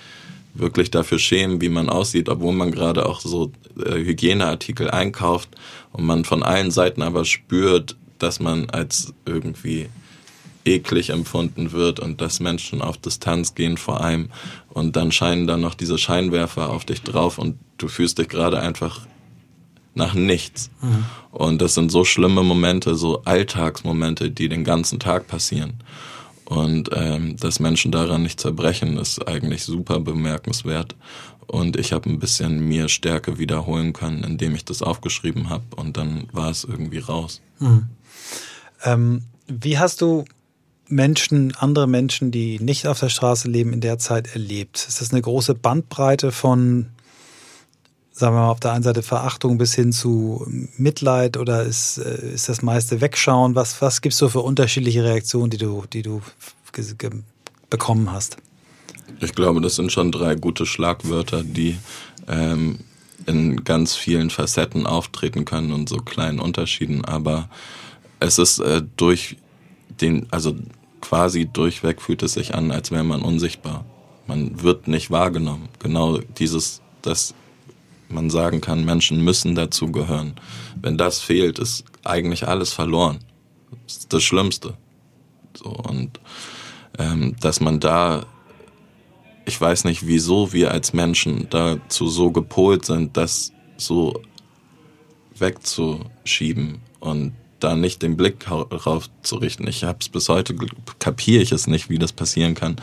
[0.54, 3.52] wirklich dafür schämen, wie man aussieht, obwohl man gerade auch so
[3.86, 5.50] äh, Hygieneartikel einkauft
[5.94, 9.88] und man von allen Seiten aber spürt, dass man als irgendwie
[10.66, 14.30] eklig empfunden wird und dass Menschen auf Distanz gehen vor allem.
[14.70, 18.60] Und dann scheinen dann noch diese Scheinwerfer auf dich drauf und du fühlst dich gerade
[18.60, 19.02] einfach
[19.94, 20.70] nach nichts.
[20.82, 21.06] Mhm.
[21.32, 25.84] Und das sind so schlimme Momente, so Alltagsmomente, die den ganzen Tag passieren.
[26.46, 30.96] Und ähm, dass Menschen daran nicht zerbrechen, ist eigentlich super bemerkenswert.
[31.48, 35.98] Und ich habe ein bisschen mir Stärke wiederholen können, indem ich das aufgeschrieben habe und
[35.98, 37.42] dann war es irgendwie raus.
[37.60, 37.88] Mhm.
[38.84, 40.26] Ähm, wie hast du
[40.88, 44.86] Menschen, andere Menschen, die nicht auf der Straße leben, in der Zeit erlebt?
[44.88, 46.88] Ist das eine große Bandbreite von,
[48.12, 50.46] sagen wir mal, auf der einen Seite Verachtung bis hin zu
[50.78, 53.56] Mitleid oder ist, äh, ist das meiste Wegschauen?
[53.56, 56.22] Was, was gibt es so für unterschiedliche Reaktionen, die du, die du
[57.70, 58.38] bekommen hast?
[59.20, 61.78] Ich glaube, das sind schon drei gute Schlagwörter, die
[62.28, 62.80] ähm,
[63.26, 67.06] in ganz vielen Facetten auftreten können und so kleinen Unterschieden.
[67.06, 67.50] Aber
[68.20, 69.38] es ist äh, durch
[70.02, 70.56] den, also
[71.02, 73.86] quasi durchweg fühlt es sich an, als wäre man unsichtbar.
[74.28, 75.70] Man wird nicht wahrgenommen.
[75.80, 77.34] Genau dieses, dass
[78.12, 80.36] man sagen kann, Menschen müssen dazugehören.
[80.82, 83.20] Wenn das fehlt, ist eigentlich alles verloren.
[83.86, 84.76] Das ist das Schlimmste.
[85.56, 86.20] So, und
[86.98, 88.26] ähm, dass man da,
[89.46, 94.22] ich weiß nicht, wieso wir als Menschen dazu so gepolt sind, das so
[95.36, 99.68] wegzuschieben und da nicht den Blick drauf zu richten.
[99.68, 100.56] Ich habe es bis heute,
[101.00, 102.78] kapiere ich es nicht, wie das passieren kann.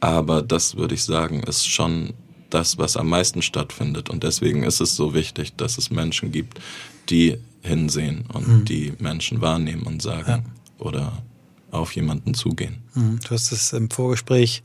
[0.00, 2.14] Aber das würde ich sagen, ist schon
[2.50, 4.10] das, was am meisten stattfindet.
[4.10, 6.60] Und deswegen ist es so wichtig, dass es Menschen gibt,
[7.08, 8.64] die hinsehen und mhm.
[8.64, 10.44] die Menschen wahrnehmen und sagen
[10.78, 10.84] ja.
[10.84, 11.22] oder
[11.70, 12.78] auf jemanden zugehen.
[12.94, 13.20] Mhm.
[13.22, 14.62] Du hast es im Vorgespräch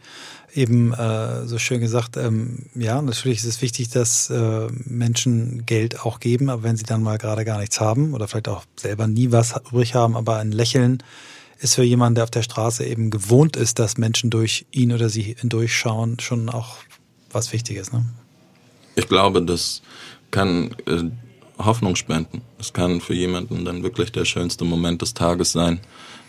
[0.54, 6.02] eben äh, so schön gesagt, ähm, ja, natürlich ist es wichtig, dass äh, Menschen Geld
[6.02, 9.08] auch geben, aber wenn sie dann mal gerade gar nichts haben oder vielleicht auch selber
[9.08, 11.04] nie was übrig haben, aber ein Lächeln
[11.60, 15.10] ist für jemanden, der auf der Straße eben gewohnt ist, dass Menschen durch ihn oder
[15.10, 16.78] sie hindurchschauen, schon auch
[17.36, 17.92] was Wichtiges.
[17.92, 18.06] Ne?
[18.96, 19.82] Ich glaube, das
[20.32, 21.04] kann äh,
[21.58, 22.42] Hoffnung spenden.
[22.60, 25.80] Es kann für jemanden dann wirklich der schönste Moment des Tages sein,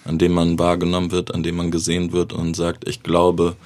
[0.04, 3.56] an dem man wahrgenommen wird, an dem man gesehen wird und sagt, ich glaube,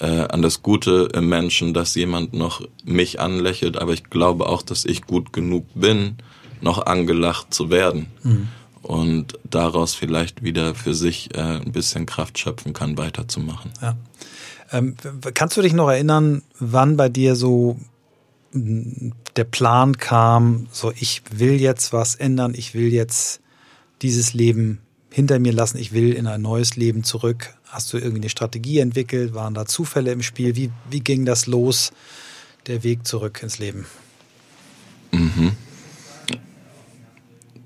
[0.00, 4.62] äh, an das Gute im Menschen, dass jemand noch mich anlächelt, aber ich glaube auch,
[4.62, 6.16] dass ich gut genug bin,
[6.60, 8.06] noch angelacht zu werden.
[8.22, 8.48] Mhm.
[8.82, 13.70] Und daraus vielleicht wieder für sich äh, ein bisschen Kraft schöpfen kann, weiterzumachen.
[13.80, 13.96] Ja.
[14.74, 14.96] Ähm,
[15.34, 17.78] kannst du dich noch erinnern, wann bei dir so
[18.52, 23.40] der Plan kam, so ich will jetzt was ändern, ich will jetzt
[24.02, 27.54] dieses Leben hinter mir lassen, ich will in ein neues Leben zurück.
[27.66, 29.34] Hast du irgendwie eine Strategie entwickelt?
[29.34, 30.56] Waren da Zufälle im Spiel?
[30.56, 31.92] Wie, wie ging das los,
[32.66, 33.86] der Weg zurück ins Leben?
[35.12, 35.52] Mhm.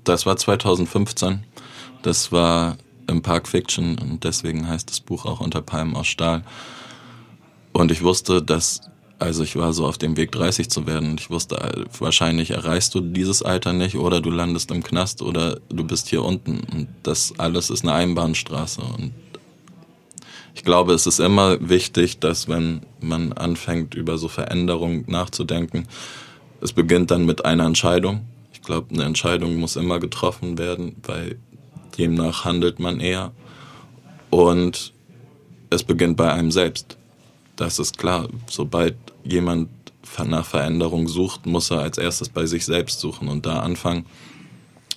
[0.03, 1.43] Das war 2015.
[2.03, 6.43] Das war im Park Fiction und deswegen heißt das Buch auch Unter Palmen aus Stahl.
[7.73, 8.81] Und ich wusste, dass
[9.19, 12.95] also ich war so auf dem Weg 30 zu werden und ich wusste, wahrscheinlich erreichst
[12.95, 16.61] du dieses Alter nicht oder du landest im Knast oder du bist hier unten.
[16.71, 18.81] Und das alles ist eine Einbahnstraße.
[18.81, 19.11] Und
[20.55, 25.85] ich glaube, es ist immer wichtig, dass wenn man anfängt, über so Veränderungen nachzudenken,
[26.61, 28.21] es beginnt dann mit einer Entscheidung.
[28.53, 31.37] Ich glaube, eine Entscheidung muss immer getroffen werden, weil
[31.97, 33.33] demnach handelt man eher.
[34.29, 34.93] Und
[35.69, 36.98] es beginnt bei einem selbst.
[37.59, 38.29] Das ist klar.
[38.49, 38.95] Sobald
[39.25, 39.67] jemand
[40.25, 44.05] nach Veränderung sucht, muss er als erstes bei sich selbst suchen und da anfangen.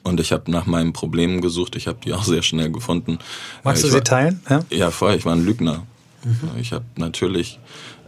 [0.05, 1.75] Und ich habe nach meinen Problemen gesucht.
[1.75, 3.19] Ich habe die auch sehr schnell gefunden.
[3.65, 4.41] Magst ich du sie war, teilen?
[4.49, 5.19] Ja, ja vorher.
[5.19, 5.85] Ich war ein Lügner.
[6.23, 6.61] Mhm.
[6.61, 7.59] Ich habe natürlich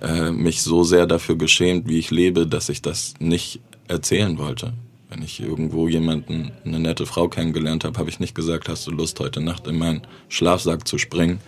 [0.00, 4.72] äh, mich so sehr dafür geschämt, wie ich lebe, dass ich das nicht erzählen wollte.
[5.14, 8.90] Wenn ich irgendwo jemanden, eine nette Frau kennengelernt habe, habe ich nicht gesagt, hast du
[8.90, 11.38] Lust, heute Nacht in meinen Schlafsack zu springen.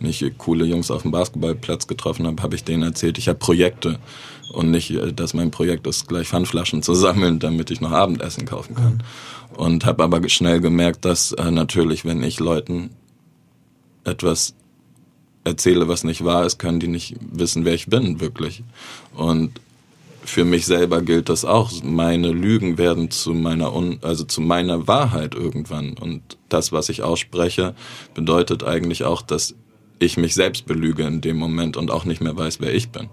[0.00, 3.38] Wenn ich coole Jungs auf dem Basketballplatz getroffen habe, habe ich denen erzählt, ich habe
[3.38, 4.00] Projekte
[4.52, 8.44] und nicht, äh, dass mein Projekt ist, gleich Pfandflaschen zu sammeln, damit ich noch Abendessen
[8.44, 9.04] kaufen kann.
[9.56, 12.90] Und habe aber schnell gemerkt, dass äh, natürlich, wenn ich Leuten
[14.02, 14.56] etwas
[15.44, 18.64] erzähle, was nicht wahr ist, können die nicht wissen, wer ich bin, wirklich.
[19.14, 19.60] Und
[20.24, 21.70] für mich selber gilt das auch.
[21.82, 25.94] Meine Lügen werden zu meiner Un also zu meiner Wahrheit irgendwann.
[25.94, 27.74] Und das, was ich ausspreche,
[28.14, 29.54] bedeutet eigentlich auch, dass
[29.98, 33.08] ich mich selbst belüge in dem Moment und auch nicht mehr weiß, wer ich bin.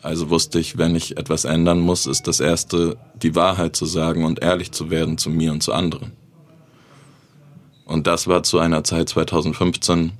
[0.00, 4.24] Also wusste ich, wenn ich etwas ändern muss, ist das Erste, die Wahrheit zu sagen
[4.24, 6.12] und ehrlich zu werden zu mir und zu anderen.
[7.84, 10.12] Und das war zu einer Zeit 2015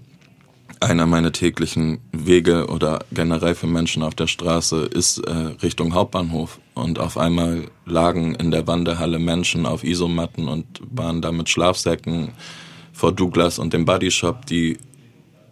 [0.81, 6.61] einer meiner täglichen Wege oder generell für Menschen auf der Straße ist äh, Richtung Hauptbahnhof.
[6.75, 12.33] Und auf einmal lagen in der Wanderhalle Menschen auf Isomatten und waren da mit Schlafsäcken
[12.93, 14.79] vor Douglas und dem Bodyshop, die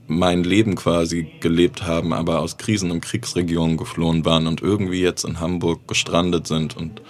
[0.09, 5.25] mein Leben quasi gelebt haben, aber aus Krisen- und Kriegsregionen geflohen waren und irgendwie jetzt
[5.25, 6.77] in Hamburg gestrandet sind.
[6.77, 7.03] Und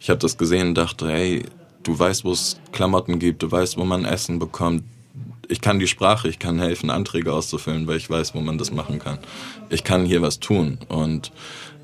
[0.00, 1.44] ich habe das gesehen und dachte, hey,
[1.82, 4.84] du weißt, wo es Klamotten gibt, du weißt, wo man Essen bekommt.
[5.48, 8.70] Ich kann die Sprache, ich kann helfen, Anträge auszufüllen, weil ich weiß, wo man das
[8.70, 9.18] machen kann.
[9.70, 10.78] Ich kann hier was tun.
[10.88, 11.32] Und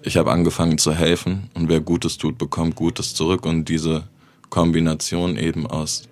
[0.03, 3.46] ich habe angefangen zu helfen und wer Gutes tut, bekommt Gutes zurück.
[3.46, 4.05] Und diese
[4.50, 6.03] Kombination eben aus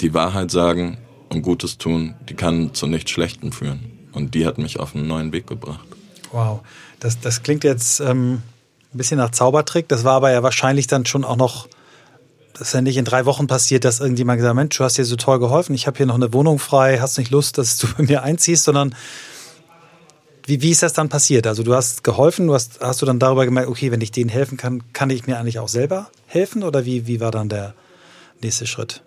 [0.00, 0.98] die Wahrheit sagen,
[1.32, 3.80] und Gutes tun, die kann zu nichts Schlechtem führen.
[4.12, 5.86] Und die hat mich auf einen neuen Weg gebracht.
[6.30, 6.60] Wow,
[7.00, 8.42] das, das klingt jetzt ähm,
[8.92, 9.88] ein bisschen nach Zaubertrick.
[9.88, 11.68] Das war aber ja wahrscheinlich dann schon auch noch,
[12.68, 15.04] ist ja nicht in drei Wochen passiert, dass irgendjemand gesagt hat, Mensch, du hast dir
[15.04, 17.86] so toll geholfen, ich habe hier noch eine Wohnung frei, hast nicht Lust, dass du
[17.96, 18.94] bei mir einziehst, sondern
[20.46, 21.46] wie, wie ist das dann passiert?
[21.46, 24.30] Also du hast geholfen, du hast, hast du dann darüber gemerkt, okay, wenn ich denen
[24.30, 26.64] helfen kann, kann ich mir eigentlich auch selber helfen?
[26.64, 27.74] Oder wie, wie war dann der
[28.40, 29.02] nächste Schritt?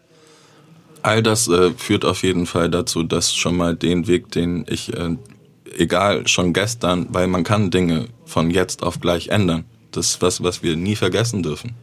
[1.06, 4.92] all das äh, führt auf jeden Fall dazu, dass schon mal den Weg, den ich,
[4.94, 5.16] äh,
[5.78, 9.66] egal, schon gestern, weil man kann Dinge von jetzt auf gleich ändern.
[9.92, 11.76] Das ist was, was wir nie vergessen dürfen.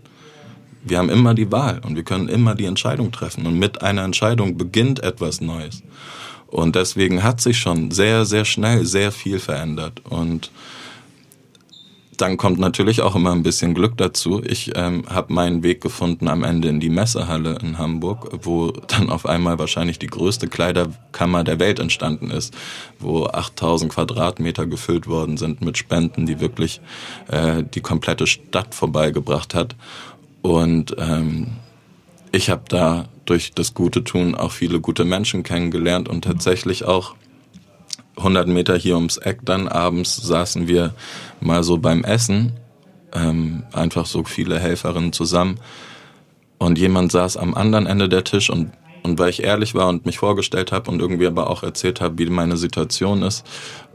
[0.84, 3.46] Wir haben immer die Wahl und wir können immer die Entscheidung treffen.
[3.46, 5.82] Und mit einer Entscheidung beginnt etwas Neues.
[6.48, 10.02] Und deswegen hat sich schon sehr, sehr schnell sehr viel verändert.
[10.04, 10.50] Und
[12.22, 14.42] dann kommt natürlich auch immer ein bisschen Glück dazu.
[14.44, 19.10] Ich ähm, habe meinen Weg gefunden am Ende in die Messehalle in Hamburg, wo dann
[19.10, 22.54] auf einmal wahrscheinlich die größte Kleiderkammer der Welt entstanden ist,
[23.00, 26.80] wo 8000 Quadratmeter gefüllt worden sind mit Spenden, die wirklich
[27.28, 29.74] äh, die komplette Stadt vorbeigebracht hat.
[30.42, 31.48] Und ähm,
[32.32, 37.14] ich habe da durch das Gute tun auch viele gute Menschen kennengelernt und tatsächlich auch
[38.16, 39.40] 100 Meter hier ums Eck.
[39.44, 40.94] Dann abends saßen wir
[41.40, 42.52] mal so beim Essen,
[43.14, 45.60] ähm, einfach so viele Helferinnen zusammen.
[46.58, 50.06] Und jemand saß am anderen Ende der Tisch und und weil ich ehrlich war und
[50.06, 53.44] mich vorgestellt habe und irgendwie aber auch erzählt habe, wie meine Situation ist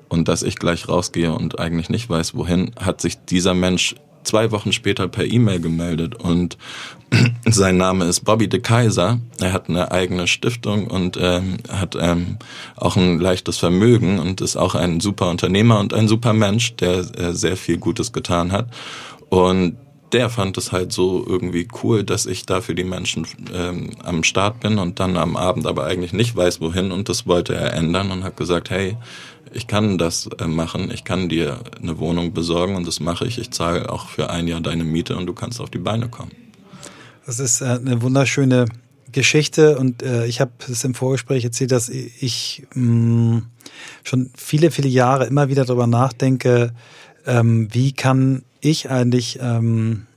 [0.10, 4.52] und dass ich gleich rausgehe und eigentlich nicht weiß, wohin, hat sich dieser Mensch zwei
[4.52, 6.58] Wochen später per E-Mail gemeldet und
[7.46, 9.20] sein Name ist Bobby de Kaiser.
[9.40, 12.38] Er hat eine eigene Stiftung und ähm, hat ähm,
[12.76, 17.00] auch ein leichtes Vermögen und ist auch ein super Unternehmer und ein super Mensch, der
[17.18, 18.68] äh, sehr viel Gutes getan hat.
[19.30, 19.78] Und
[20.14, 24.24] der fand es halt so irgendwie cool, dass ich da für die Menschen ähm, am
[24.24, 27.74] Start bin und dann am Abend aber eigentlich nicht weiß, wohin und das wollte er
[27.74, 28.98] ändern und hat gesagt, hey,
[29.54, 33.38] ich kann das äh, machen, ich kann dir eine Wohnung besorgen und das mache ich.
[33.38, 36.32] Ich zahle auch für ein Jahr deine Miete und du kannst auf die Beine kommen.
[37.26, 38.66] Das ist äh, eine wunderschöne
[39.12, 43.44] Geschichte und äh, ich habe es im Vorgespräch erzählt, dass ich mh,
[44.04, 46.74] schon viele, viele Jahre immer wieder darüber nachdenke,
[47.26, 50.08] ähm, wie kann ich eigentlich ähm,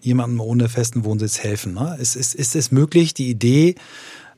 [0.00, 1.74] jemandem ohne festen Wohnsitz helfen.
[1.74, 1.96] Ne?
[1.98, 3.74] Ist, es möglich, die Idee,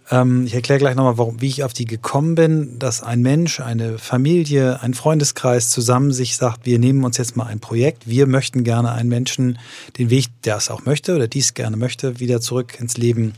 [0.08, 3.98] ich erkläre gleich nochmal, warum, wie ich auf die gekommen bin, dass ein Mensch, eine
[3.98, 8.62] Familie, ein Freundeskreis zusammen sich sagt, wir nehmen uns jetzt mal ein Projekt, wir möchten
[8.62, 9.58] gerne einen Menschen
[9.98, 13.34] den Weg, der es auch möchte oder dies gerne möchte, wieder zurück ins Leben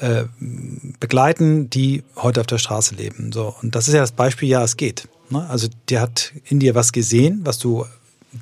[0.00, 0.24] äh,
[0.98, 3.30] begleiten, die heute auf der Straße leben.
[3.30, 5.06] So und das ist ja das Beispiel, ja, es geht.
[5.30, 5.48] Ne?
[5.48, 7.86] Also der hat in dir was gesehen, was du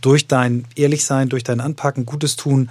[0.01, 2.71] durch dein Ehrlichsein, durch dein Anpacken, Gutes tun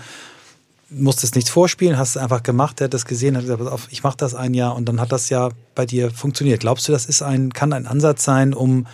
[0.91, 4.03] musstest nichts vorspielen, hast es einfach gemacht, er hat das gesehen, hat gesagt, auf, ich
[4.03, 6.59] mache das ein Jahr und dann hat das ja bei dir funktioniert.
[6.59, 8.87] Glaubst du, das ist ein, kann ein Ansatz sein, um,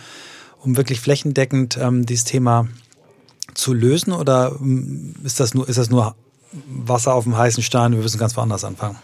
[0.60, 2.68] um wirklich flächendeckend ähm, dieses Thema
[3.54, 6.14] zu lösen oder ähm, ist das nur, ist das nur
[6.68, 8.96] Wasser auf dem heißen Stein, wir müssen ganz woanders anfangen?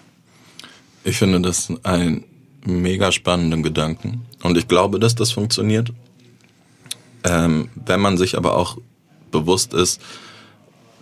[1.03, 2.25] Ich finde das einen
[2.65, 5.93] mega spannenden Gedanken und ich glaube, dass das funktioniert.
[7.25, 8.79] Ähm, wenn man sich aber auch
[9.31, 10.01] bewusst ist,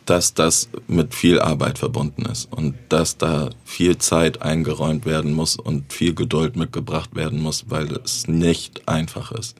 [0.07, 5.57] dass das mit viel Arbeit verbunden ist und dass da viel Zeit eingeräumt werden muss
[5.57, 9.57] und viel Geduld mitgebracht werden muss, weil es nicht einfach ist.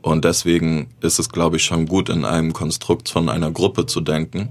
[0.00, 4.00] Und deswegen ist es, glaube ich, schon gut, in einem Konstrukt von einer Gruppe zu
[4.00, 4.50] denken.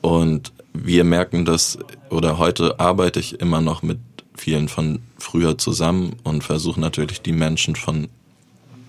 [0.00, 1.78] Und wir merken das,
[2.10, 3.98] oder heute arbeite ich immer noch mit
[4.34, 8.08] vielen von früher zusammen und versuche natürlich die Menschen von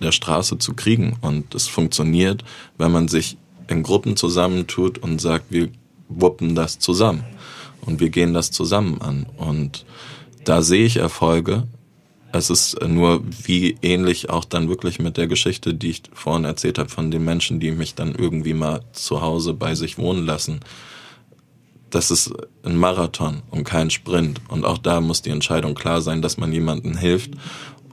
[0.02, 1.18] der Straße zu kriegen.
[1.22, 2.44] Und es funktioniert,
[2.78, 5.70] wenn man sich in Gruppen zusammentut und sagt, wir
[6.10, 7.24] wuppen das zusammen
[7.86, 9.26] und wir gehen das zusammen an.
[9.38, 9.86] Und
[10.44, 11.68] da sehe ich Erfolge
[12.32, 16.80] Es ist nur wie ähnlich auch dann wirklich mit der Geschichte, die ich vorhin erzählt
[16.80, 20.60] habe, von den Menschen, die mich dann irgendwie mal zu Hause bei sich wohnen lassen.
[21.92, 24.42] Das ist ein Marathon und kein Sprint.
[24.48, 27.32] Und auch da muss die Entscheidung klar sein, dass man jemandem hilft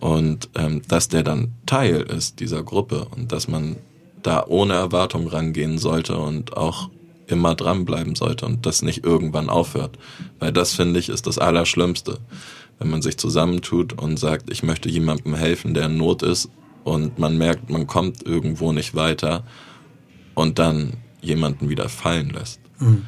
[0.00, 3.76] und ähm, dass der dann Teil ist dieser Gruppe und dass man
[4.22, 6.90] da ohne Erwartung rangehen sollte und auch
[7.26, 9.98] immer dranbleiben sollte und das nicht irgendwann aufhört.
[10.40, 12.18] Weil das, finde ich, ist das Allerschlimmste
[12.80, 16.48] wenn man sich zusammentut und sagt, ich möchte jemandem helfen, der in Not ist
[16.82, 19.44] und man merkt, man kommt irgendwo nicht weiter
[20.34, 22.58] und dann jemanden wieder fallen lässt.
[22.78, 23.04] Mhm.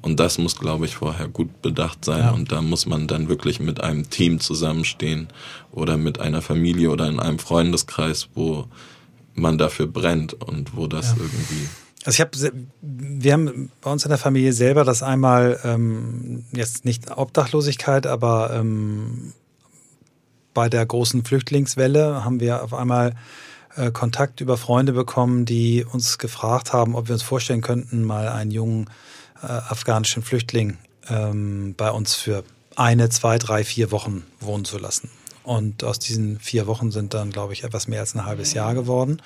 [0.00, 2.20] Und das muss, glaube ich, vorher gut bedacht sein.
[2.20, 2.30] Ja.
[2.30, 5.26] Und da muss man dann wirklich mit einem Team zusammenstehen
[5.72, 8.68] oder mit einer Familie oder in einem Freundeskreis, wo
[9.36, 11.16] man dafür brennt und wo das ja.
[11.18, 11.68] irgendwie
[12.06, 16.84] also ich habe, wir haben bei uns in der Familie selber das einmal ähm, jetzt
[16.84, 19.32] nicht Obdachlosigkeit, aber ähm,
[20.54, 23.16] bei der großen Flüchtlingswelle haben wir auf einmal
[23.74, 28.28] äh, Kontakt über Freunde bekommen, die uns gefragt haben, ob wir uns vorstellen könnten, mal
[28.28, 28.88] einen jungen
[29.42, 32.44] äh, afghanischen Flüchtling ähm, bei uns für
[32.76, 35.10] eine, zwei, drei, vier Wochen wohnen zu lassen.
[35.46, 38.74] Und aus diesen vier Wochen sind dann, glaube ich, etwas mehr als ein halbes Jahr
[38.74, 39.22] geworden.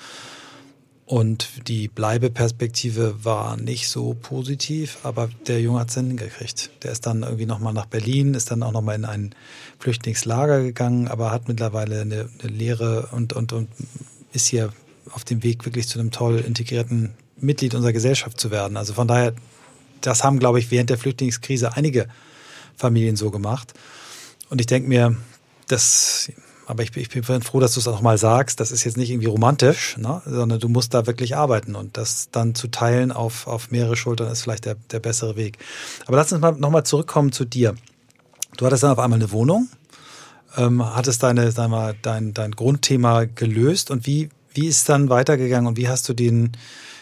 [1.07, 6.69] Und die Bleibeperspektive war nicht so positiv, aber der Junge hat es hingekriegt.
[6.83, 9.33] Der ist dann irgendwie nochmal nach Berlin, ist dann auch nochmal in ein
[9.79, 13.67] Flüchtlingslager gegangen, aber hat mittlerweile eine, eine Lehre und, und, und
[14.31, 14.71] ist hier
[15.09, 18.77] auf dem Weg, wirklich zu einem toll integrierten Mitglied unserer Gesellschaft zu werden.
[18.77, 19.33] Also von daher,
[20.01, 22.07] das haben, glaube ich, während der Flüchtlingskrise einige
[22.77, 23.73] Familien so gemacht.
[24.49, 25.17] Und ich denke mir,
[25.71, 26.31] das
[26.71, 28.61] aber ich, ich bin froh, dass du es auch mal sagst.
[28.61, 30.21] Das ist jetzt nicht irgendwie romantisch, ne?
[30.25, 34.31] sondern du musst da wirklich arbeiten und das dann zu teilen auf, auf mehrere Schultern
[34.31, 35.57] ist vielleicht der, der bessere Weg.
[36.05, 37.75] Aber lass uns mal nochmal zurückkommen zu dir.
[38.55, 39.67] Du hattest dann auf einmal eine Wohnung,
[40.55, 45.67] ähm, hattest deine, sag mal, dein, dein Grundthema gelöst und wie, wie ist dann weitergegangen
[45.67, 46.53] und wie hast du den,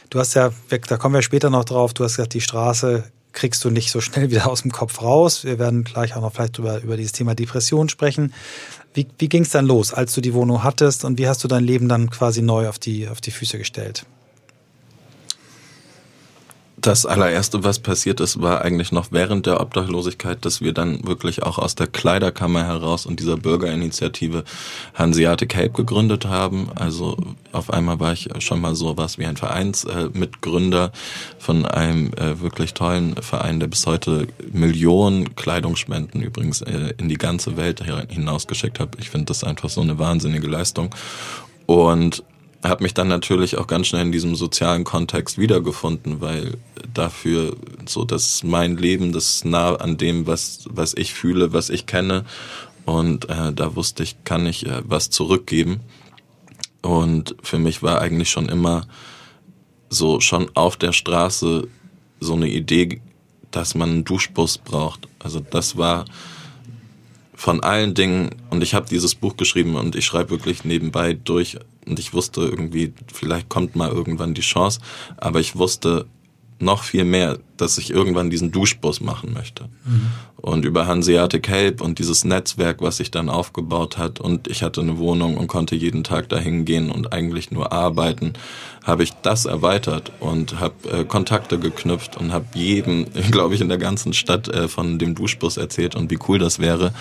[0.10, 0.52] du hast ja,
[0.88, 4.02] da kommen wir später noch drauf, du hast gesagt, die Straße kriegst du nicht so
[4.02, 5.44] schnell wieder aus dem Kopf raus.
[5.44, 8.34] Wir werden gleich auch noch vielleicht über, über dieses Thema Depression sprechen.
[8.94, 11.48] Wie, wie ging es dann los, als du die Wohnung hattest und wie hast du
[11.48, 14.06] dein Leben dann quasi neu auf die, auf die Füße gestellt?
[16.82, 21.44] Das allererste, was passiert ist, war eigentlich noch während der Obdachlosigkeit, dass wir dann wirklich
[21.44, 24.46] auch aus der Kleiderkammer heraus und dieser Bürgerinitiative
[24.94, 26.70] Hanseatic Help gegründet haben.
[26.76, 27.18] Also
[27.52, 30.94] auf einmal war ich schon mal so was wie ein Vereinsmitgründer
[31.38, 37.18] von einem äh, wirklich tollen Verein, der bis heute Millionen Kleidungsspenden übrigens äh, in die
[37.18, 38.96] ganze Welt hinausgeschickt hat.
[39.00, 40.96] Ich finde das einfach so eine wahnsinnige Leistung.
[41.66, 42.24] Und
[42.64, 46.58] habe mich dann natürlich auch ganz schnell in diesem sozialen Kontext wiedergefunden, weil
[46.94, 51.86] dafür so, dass mein Leben, das nah an dem, was, was ich fühle, was ich
[51.86, 52.26] kenne.
[52.86, 55.80] Und äh, da wusste ich, kann ich äh, was zurückgeben.
[56.82, 58.88] Und für mich war eigentlich schon immer
[59.90, 61.68] so schon auf der Straße
[62.20, 63.02] so eine Idee,
[63.52, 65.08] dass man einen Duschbus braucht.
[65.20, 66.06] Also das war
[67.40, 71.58] von allen Dingen, und ich habe dieses Buch geschrieben und ich schreibe wirklich nebenbei durch
[71.88, 74.82] und ich wusste irgendwie, vielleicht kommt mal irgendwann die Chance,
[75.16, 76.06] aber ich wusste
[76.60, 79.66] noch viel mehr, dass ich irgendwann diesen Duschbus machen möchte.
[79.86, 80.08] Mhm.
[80.38, 84.82] Und über Hanseatic Help und dieses Netzwerk, was sich dann aufgebaut hat und ich hatte
[84.82, 88.34] eine Wohnung und konnte jeden Tag dahin gehen und eigentlich nur arbeiten,
[88.84, 93.70] habe ich das erweitert und habe äh, Kontakte geknüpft und habe jedem, glaube ich, in
[93.70, 96.94] der ganzen Stadt äh, von dem Duschbus erzählt und wie cool das wäre.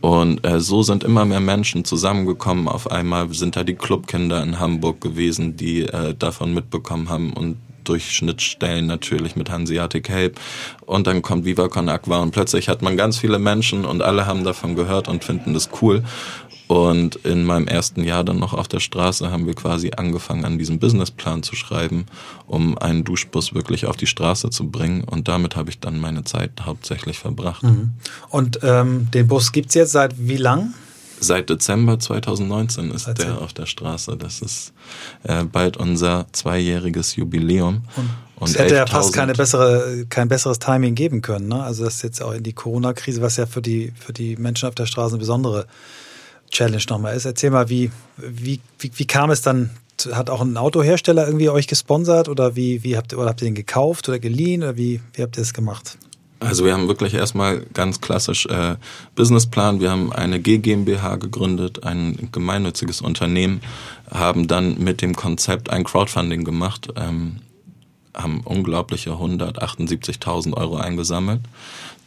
[0.00, 2.68] Und äh, so sind immer mehr Menschen zusammengekommen.
[2.68, 7.56] Auf einmal sind da die Clubkinder in Hamburg gewesen, die äh, davon mitbekommen haben und
[7.88, 10.40] durch Schnittstellen natürlich mit Hanseatic Help.
[10.84, 14.26] Und dann kommt Viva Con Aqua und plötzlich hat man ganz viele Menschen und alle
[14.26, 16.02] haben davon gehört und finden das cool.
[16.68, 20.58] Und in meinem ersten Jahr dann noch auf der Straße haben wir quasi angefangen, an
[20.58, 22.06] diesem Businessplan zu schreiben,
[22.46, 25.04] um einen Duschbus wirklich auf die Straße zu bringen.
[25.04, 27.62] Und damit habe ich dann meine Zeit hauptsächlich verbracht.
[27.62, 27.92] Mhm.
[28.30, 30.74] Und ähm, den Bus gibt's jetzt seit wie lang?
[31.18, 33.34] Seit Dezember 2019 ist Dezember.
[33.34, 34.16] der auf der Straße.
[34.16, 34.72] Das ist
[35.24, 37.82] äh, bald unser zweijähriges Jubiläum.
[37.96, 41.48] Und und es hätte ja fast keine bessere, kein besseres Timing geben können.
[41.48, 41.62] Ne?
[41.62, 44.68] Also das ist jetzt auch in die Corona-Krise, was ja für die, für die Menschen
[44.68, 45.66] auf der Straße eine besondere
[46.50, 47.24] Challenge nochmal ist.
[47.24, 49.70] Erzähl mal, wie, wie, wie, wie kam es dann?
[50.12, 53.54] Hat auch ein Autohersteller irgendwie euch gesponsert oder wie, wie habt, oder habt ihr den
[53.54, 55.96] gekauft oder geliehen oder wie, wie habt ihr das gemacht?
[56.38, 58.76] Also wir haben wirklich erstmal ganz klassisch äh,
[59.14, 59.80] Businessplan.
[59.80, 63.62] Wir haben eine G GmbH gegründet, ein gemeinnütziges Unternehmen,
[64.10, 67.36] haben dann mit dem Konzept ein Crowdfunding gemacht, ähm,
[68.14, 71.40] haben unglaubliche 178.000 Euro eingesammelt.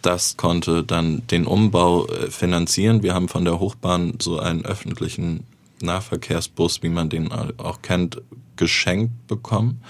[0.01, 3.03] Das konnte dann den Umbau äh, finanzieren.
[3.03, 5.43] Wir haben von der Hochbahn so einen öffentlichen
[5.82, 8.21] Nahverkehrsbus, wie man den auch kennt,
[8.55, 9.82] geschenkt bekommen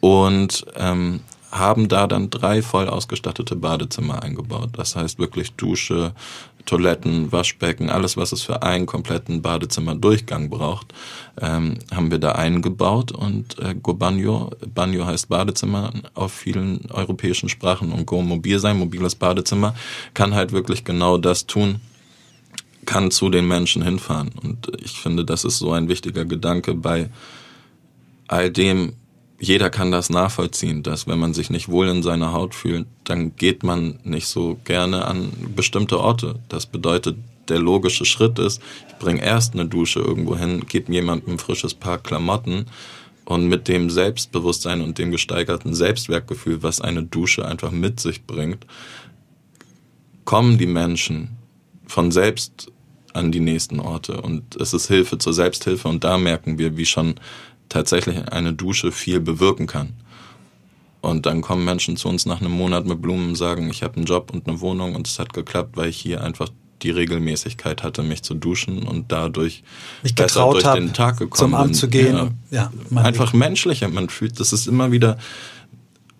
[0.00, 1.20] und ähm,
[1.50, 4.70] haben da dann drei voll ausgestattete Badezimmer eingebaut.
[4.74, 6.12] Das heißt wirklich Dusche,
[6.66, 10.92] Toiletten, Waschbecken, alles, was es für einen kompletten Badezimmerdurchgang braucht,
[11.40, 13.10] ähm, haben wir da eingebaut.
[13.10, 18.78] Und äh, Go Banyo, Banyo heißt Badezimmer auf vielen europäischen Sprachen und Go mobil sein,
[18.78, 19.74] mobiles Badezimmer,
[20.12, 21.80] kann halt wirklich genau das tun,
[22.84, 24.32] kann zu den Menschen hinfahren.
[24.42, 27.08] Und ich finde, das ist so ein wichtiger Gedanke bei
[28.26, 28.92] all dem,
[29.40, 33.36] jeder kann das nachvollziehen, dass wenn man sich nicht wohl in seiner Haut fühlt, dann
[33.36, 36.40] geht man nicht so gerne an bestimmte Orte.
[36.48, 37.16] Das bedeutet,
[37.48, 41.72] der logische Schritt ist, ich bringe erst eine Dusche irgendwo hin, gebe jemandem ein frisches
[41.72, 42.66] Paar Klamotten
[43.24, 48.66] und mit dem Selbstbewusstsein und dem gesteigerten Selbstwertgefühl, was eine Dusche einfach mit sich bringt,
[50.24, 51.36] kommen die Menschen
[51.86, 52.72] von selbst
[53.14, 56.86] an die nächsten Orte und es ist Hilfe zur Selbsthilfe und da merken wir, wie
[56.86, 57.14] schon
[57.68, 59.94] tatsächlich eine Dusche viel bewirken kann.
[61.00, 63.96] Und dann kommen Menschen zu uns nach einem Monat mit Blumen und sagen, ich habe
[63.96, 66.48] einen Job und eine Wohnung und es hat geklappt, weil ich hier einfach
[66.82, 69.62] die Regelmäßigkeit hatte, mich zu duschen und dadurch
[70.02, 72.14] mich besser durch den Tag gekommen zum Amt zu gehen.
[72.50, 73.40] Ja, ja einfach Weg.
[73.40, 73.88] menschlicher.
[73.88, 75.18] Man fühlt, das ist immer wieder,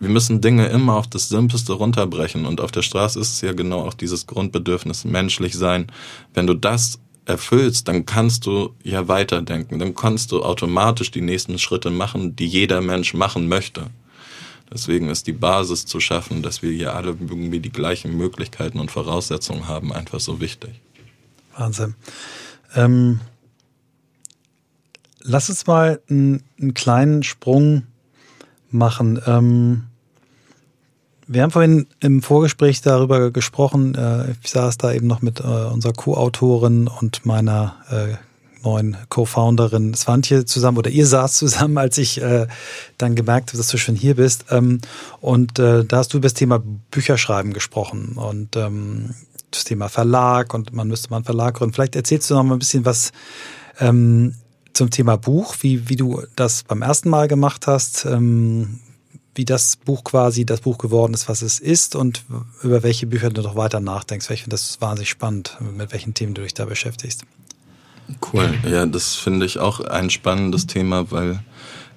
[0.00, 3.52] wir müssen Dinge immer auf das Simpelste runterbrechen und auf der Straße ist es ja
[3.52, 5.86] genau auch dieses Grundbedürfnis menschlich sein.
[6.34, 6.98] Wenn du das
[7.28, 9.78] erfüllst, dann kannst du ja weiterdenken.
[9.78, 13.86] Dann kannst du automatisch die nächsten Schritte machen, die jeder Mensch machen möchte.
[14.72, 18.90] Deswegen ist die Basis zu schaffen, dass wir hier alle irgendwie die gleichen Möglichkeiten und
[18.90, 20.80] Voraussetzungen haben, einfach so wichtig.
[21.56, 21.94] Wahnsinn.
[22.74, 23.20] Ähm,
[25.22, 27.84] lass uns mal einen, einen kleinen Sprung
[28.70, 29.20] machen.
[29.26, 29.87] Ähm,
[31.28, 33.94] wir haben vorhin im Vorgespräch darüber gesprochen.
[33.94, 38.16] Äh, ich saß da eben noch mit äh, unserer Co-Autorin und meiner äh,
[38.64, 42.20] neuen Co-Founderin Svantje zusammen oder ihr saß zusammen, als ich
[42.98, 44.46] dann gemerkt habe, dass du schon hier bist.
[44.50, 44.80] Ähm,
[45.20, 46.60] und da hast du über das Thema
[46.90, 49.14] Bücherschreiben gesprochen und ähm,
[49.52, 51.72] das Thema Verlag und man müsste mal einen Verlag gründen.
[51.72, 53.12] Vielleicht erzählst du noch mal ein bisschen was
[53.78, 54.34] ähm,
[54.72, 58.06] zum Thema Buch, wie, wie du das beim ersten Mal gemacht hast,
[59.38, 62.24] wie das Buch quasi das Buch geworden ist, was es ist und
[62.64, 64.28] über welche Bücher du noch weiter nachdenkst.
[64.30, 67.22] Ich finde das wahnsinnig spannend, mit welchen Themen du dich da beschäftigst.
[68.32, 71.38] Cool, ja, das finde ich auch ein spannendes Thema, weil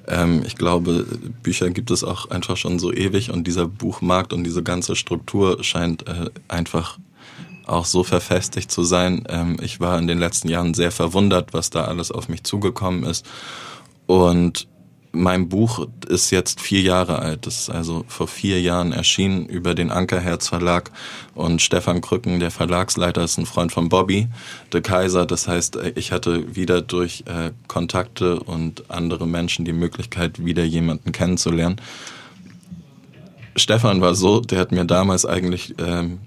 [0.08, 1.06] ähm, ich glaube,
[1.42, 5.64] Bücher gibt es auch einfach schon so ewig und dieser Buchmarkt und diese ganze Struktur
[5.64, 7.00] scheint äh, einfach
[7.66, 9.24] auch so verfestigt zu sein.
[9.30, 13.04] Ähm, ich war in den letzten Jahren sehr verwundert, was da alles auf mich zugekommen
[13.04, 13.26] ist.
[14.06, 14.68] Und
[15.12, 17.45] mein Buch ist jetzt vier Jahre alt.
[17.45, 20.91] Das ist also vor vier Jahren erschienen über den Ankerherz Verlag.
[21.36, 24.28] Und Stefan Krücken, der Verlagsleiter, ist ein Freund von Bobby
[24.72, 25.26] de Kaiser.
[25.26, 31.12] Das heißt, ich hatte wieder durch äh, Kontakte und andere Menschen die Möglichkeit, wieder jemanden
[31.12, 31.82] kennenzulernen.
[33.55, 36.20] Stefan war so, der hat mir damals eigentlich ähm,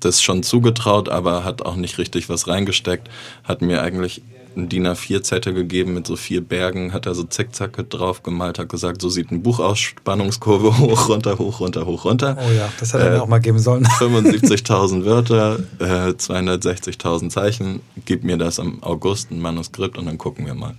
[0.00, 3.08] das schon zugetraut, aber hat auch nicht richtig was reingesteckt,
[3.44, 4.22] hat mir eigentlich
[4.56, 8.68] einen DIN A4-Zettel gegeben mit so vier Bergen, hat er so Zickzacke drauf gemalt, hat
[8.68, 12.36] gesagt, so sieht ein Buch aus, Spannungskurve hoch, runter, hoch, runter, hoch, runter.
[12.38, 13.84] Oh ja, das hätte er äh, mir auch mal geben sollen.
[13.98, 20.46] 75.000 Wörter, äh, 260.000 Zeichen, gib mir das im August ein Manuskript und dann gucken
[20.46, 20.74] wir mal.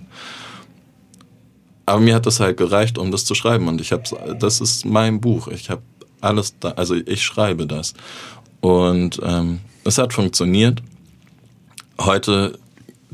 [1.86, 4.04] Aber mir hat das halt gereicht, um das zu schreiben und ich habe,
[4.38, 5.82] das ist mein Buch, ich habe
[6.20, 7.94] alles da, also ich schreibe das
[8.60, 10.82] und ähm, es hat funktioniert.
[12.00, 12.58] Heute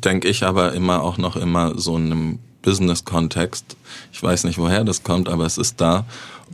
[0.05, 3.77] denke ich aber immer auch noch immer so in einem Business-Kontext.
[4.13, 6.05] Ich weiß nicht, woher das kommt, aber es ist da.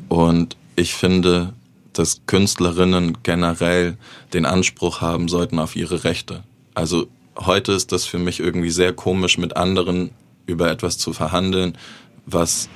[0.09, 1.53] Und ich finde,
[1.93, 3.97] dass Künstlerinnen generell
[4.33, 6.43] den Anspruch haben sollten auf ihre Rechte.
[6.75, 7.07] Also
[7.39, 10.11] heute ist das für mich irgendwie sehr komisch, mit anderen
[10.47, 11.79] über etwas zu verhandeln,
[12.27, 12.69] was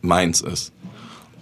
[0.00, 0.72] meins ist.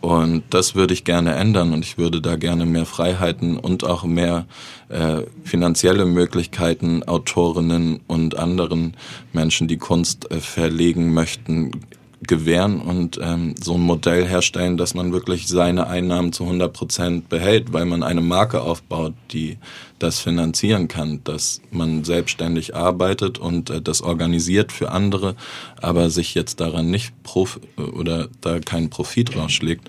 [0.00, 4.04] Und das würde ich gerne ändern und ich würde da gerne mehr Freiheiten und auch
[4.04, 4.46] mehr
[4.88, 8.96] äh, finanzielle Möglichkeiten Autorinnen und anderen
[9.32, 11.72] Menschen, die Kunst äh, verlegen möchten,
[12.20, 17.28] gewähren und ähm, so ein Modell herstellen, dass man wirklich seine Einnahmen zu 100 Prozent
[17.28, 19.58] behält, weil man eine Marke aufbaut, die
[19.98, 25.36] das finanzieren kann, dass man selbstständig arbeitet und äh, das organisiert für andere,
[25.80, 29.88] aber sich jetzt daran nicht prof oder da keinen Profit rausschlägt.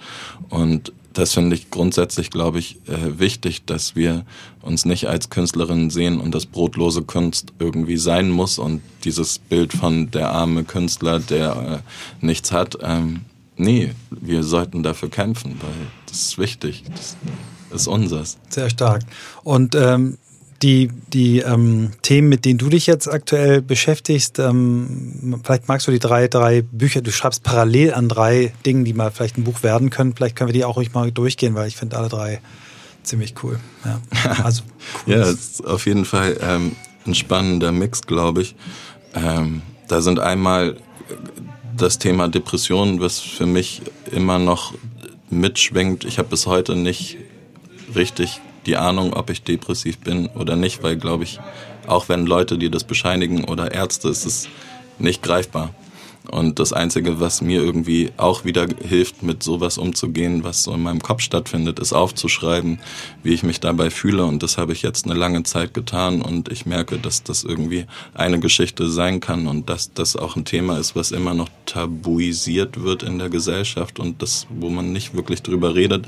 [0.49, 4.25] Und das finde ich grundsätzlich, glaube ich, äh, wichtig, dass wir
[4.61, 9.73] uns nicht als Künstlerinnen sehen und das brotlose Kunst irgendwie sein muss und dieses Bild
[9.73, 11.83] von der arme Künstler, der
[12.21, 13.21] äh, nichts hat, ähm,
[13.57, 16.83] nee, wir sollten dafür kämpfen, weil das ist wichtig.
[17.69, 18.37] Das ist unseres.
[18.49, 19.03] Sehr stark.
[19.43, 20.17] Und ähm,
[20.61, 25.91] die, die ähm, Themen, mit denen du dich jetzt aktuell beschäftigst, ähm, vielleicht magst du
[25.91, 29.63] die drei, drei Bücher, du schreibst parallel an drei Dingen, die mal vielleicht ein Buch
[29.63, 30.15] werden können.
[30.15, 32.41] Vielleicht können wir die auch ruhig mal durchgehen, weil ich finde alle drei
[33.03, 33.59] ziemlich cool.
[33.85, 34.01] Ja,
[34.43, 34.63] also
[35.07, 35.13] cool.
[35.15, 38.55] ja ist auf jeden Fall ähm, ein spannender Mix, glaube ich.
[39.15, 40.77] Ähm, da sind einmal
[41.77, 43.81] das Thema Depression, was für mich
[44.11, 44.73] immer noch
[45.29, 46.03] mitschwingt.
[46.05, 47.17] Ich habe bis heute nicht
[47.95, 51.39] richtig die Ahnung, ob ich depressiv bin oder nicht, weil, glaube ich,
[51.87, 54.47] auch wenn Leute dir das bescheinigen oder Ärzte, ist es
[54.99, 55.73] nicht greifbar.
[56.29, 60.83] Und das Einzige, was mir irgendwie auch wieder hilft, mit sowas umzugehen, was so in
[60.83, 62.79] meinem Kopf stattfindet, ist aufzuschreiben,
[63.23, 64.25] wie ich mich dabei fühle.
[64.25, 66.21] Und das habe ich jetzt eine lange Zeit getan.
[66.21, 70.45] Und ich merke, dass das irgendwie eine Geschichte sein kann und dass das auch ein
[70.45, 75.15] Thema ist, was immer noch tabuisiert wird in der Gesellschaft und das, wo man nicht
[75.15, 76.05] wirklich drüber redet.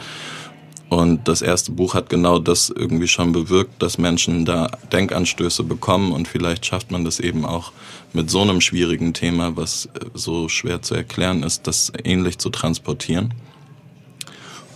[0.91, 6.11] Und das erste Buch hat genau das irgendwie schon bewirkt, dass Menschen da Denkanstöße bekommen
[6.11, 7.71] und vielleicht schafft man das eben auch
[8.11, 12.49] mit so einem schwierigen Thema, was äh, so schwer zu erklären ist, das ähnlich zu
[12.49, 13.33] transportieren.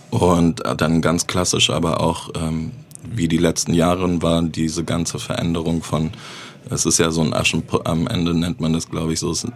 [0.08, 2.70] Und äh, dann ganz klassisch aber auch, ähm,
[3.04, 6.12] wie die letzten Jahre war, diese ganze Veränderung von
[6.68, 9.48] es ist ja so ein Aschen, am Ende nennt man das, glaube ich, so, so,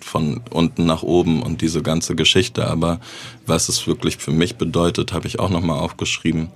[0.00, 2.66] von unten nach oben und diese ganze Geschichte.
[2.66, 3.00] Aber
[3.46, 6.48] was es wirklich für mich bedeutet, habe ich auch nochmal aufgeschrieben.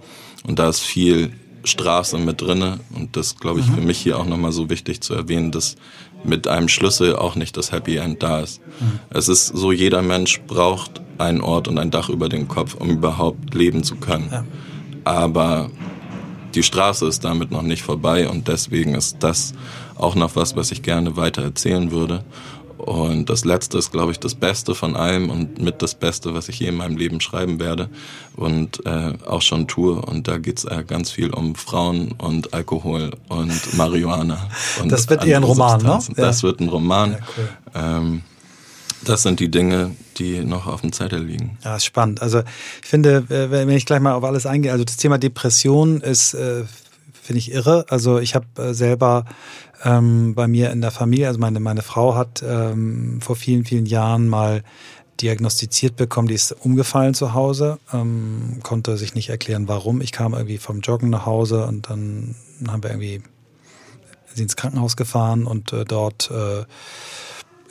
[0.46, 1.32] Und da ist viel
[1.64, 3.74] Straße mit drinne und das, glaube ich, mhm.
[3.74, 5.76] für mich hier auch nochmal so wichtig zu erwähnen, dass
[6.24, 8.60] mit einem Schlüssel auch nicht das Happy End da ist.
[8.80, 9.00] Mhm.
[9.10, 12.90] Es ist so, jeder Mensch braucht einen Ort und ein Dach über den Kopf, um
[12.90, 14.28] überhaupt leben zu können.
[14.30, 14.44] Ja.
[15.04, 15.70] Aber
[16.54, 19.54] die Straße ist damit noch nicht vorbei und deswegen ist das
[19.96, 22.24] auch noch was, was ich gerne weiter erzählen würde.
[22.76, 26.48] Und das Letzte ist, glaube ich, das Beste von allem und mit das Beste, was
[26.48, 27.88] ich je in meinem Leben schreiben werde
[28.36, 29.94] und äh, auch schon tue.
[29.94, 34.48] Und da geht's äh, ganz viel um Frauen und Alkohol und Marihuana.
[34.82, 35.98] Und das wird eher ein Roman, ne?
[36.08, 36.14] Ja.
[36.14, 37.12] Das wird ein Roman.
[37.12, 37.48] Ja, cool.
[37.74, 38.22] ähm,
[39.04, 41.58] das sind die Dinge, die noch auf dem Zettel liegen.
[41.64, 42.22] Ja, ist spannend.
[42.22, 42.42] Also
[42.82, 46.34] ich finde, äh, wenn ich gleich mal auf alles eingehe, also das Thema Depression ist,
[46.34, 46.64] äh,
[47.24, 47.86] finde ich irre.
[47.88, 49.24] Also ich habe äh, selber
[49.82, 53.86] ähm, bei mir in der Familie, also meine, meine Frau hat ähm, vor vielen, vielen
[53.86, 54.62] Jahren mal
[55.20, 60.02] diagnostiziert bekommen, die ist umgefallen zu Hause, ähm, konnte sich nicht erklären, warum.
[60.02, 62.34] Ich kam irgendwie vom Joggen nach Hause und dann
[62.68, 63.22] haben wir irgendwie
[64.34, 66.64] sie ins Krankenhaus gefahren und äh, dort äh,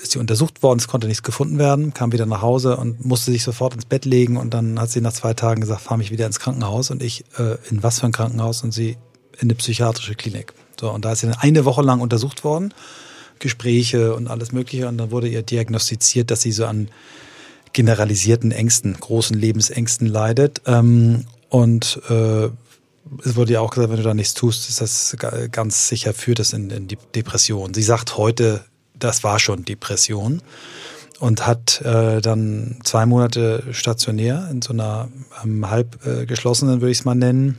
[0.02, 3.32] ist sie untersucht worden, es konnte nichts gefunden werden, kam wieder nach Hause und musste
[3.32, 6.12] sich sofort ins Bett legen und dann hat sie nach zwei Tagen gesagt, fahr mich
[6.12, 8.98] wieder ins Krankenhaus und ich, äh, in was für ein Krankenhaus und sie
[9.34, 10.54] in eine psychiatrische Klinik.
[10.80, 12.74] So, und da ist sie dann eine Woche lang untersucht worden,
[13.40, 16.90] Gespräche und alles mögliche und dann wurde ihr diagnostiziert, dass sie so an
[17.74, 22.50] generalisierten Ängsten, großen Lebensängsten leidet ähm, und äh,
[23.24, 25.16] es wurde ja auch gesagt, wenn du da nichts tust, ist das
[25.52, 27.74] ganz sicher führt das in, in die Depression.
[27.74, 28.64] Sie sagt heute,
[28.98, 30.42] das war schon Depression
[31.20, 35.10] und hat äh, dann zwei Monate stationär in so einer
[35.44, 37.58] ähm, halb äh, geschlossenen, würde ich es mal nennen,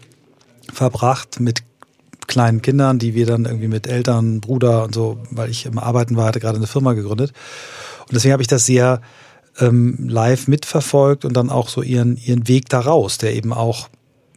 [0.73, 1.63] verbracht mit
[2.27, 6.17] kleinen Kindern, die wir dann irgendwie mit Eltern, Bruder und so, weil ich im Arbeiten
[6.17, 7.33] war, hatte gerade eine Firma gegründet.
[8.03, 9.03] Und deswegen habe ich das sehr
[9.59, 13.89] ähm, live mitverfolgt und dann auch so ihren, ihren Weg daraus, der eben auch,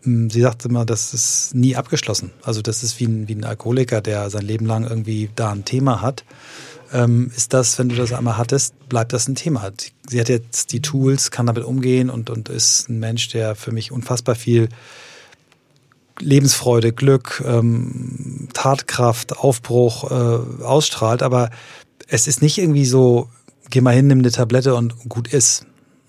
[0.06, 2.32] ähm, sie sagt immer, das ist nie abgeschlossen.
[2.44, 5.66] Also das ist wie ein, wie ein Alkoholiker, der sein Leben lang irgendwie da ein
[5.66, 6.24] Thema hat
[6.94, 9.72] ähm, ist das, wenn du das einmal hattest, bleibt das ein Thema.
[10.08, 13.72] Sie hat jetzt die Tools, kann damit umgehen und, und ist ein Mensch, der für
[13.72, 14.70] mich unfassbar viel
[16.20, 21.24] Lebensfreude, Glück, ähm, Tatkraft, Aufbruch äh, ausstrahlt.
[21.24, 21.50] Aber
[22.08, 23.30] es ist nicht irgendwie so,
[23.70, 25.66] geh mal hin, nimm eine Tablette und gut ist.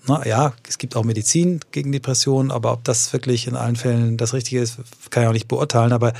[0.07, 4.17] Na, ja, es gibt auch Medizin gegen Depressionen, aber ob das wirklich in allen Fällen
[4.17, 4.77] das Richtige ist,
[5.09, 5.91] kann ich auch nicht beurteilen.
[5.91, 6.13] Aber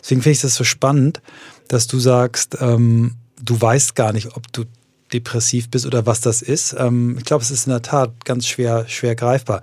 [0.00, 1.20] deswegen finde ich das so spannend,
[1.68, 4.64] dass du sagst, ähm, du weißt gar nicht, ob du
[5.12, 6.74] depressiv bist oder was das ist.
[6.78, 9.62] Ähm, ich glaube, es ist in der Tat ganz schwer, schwer greifbar.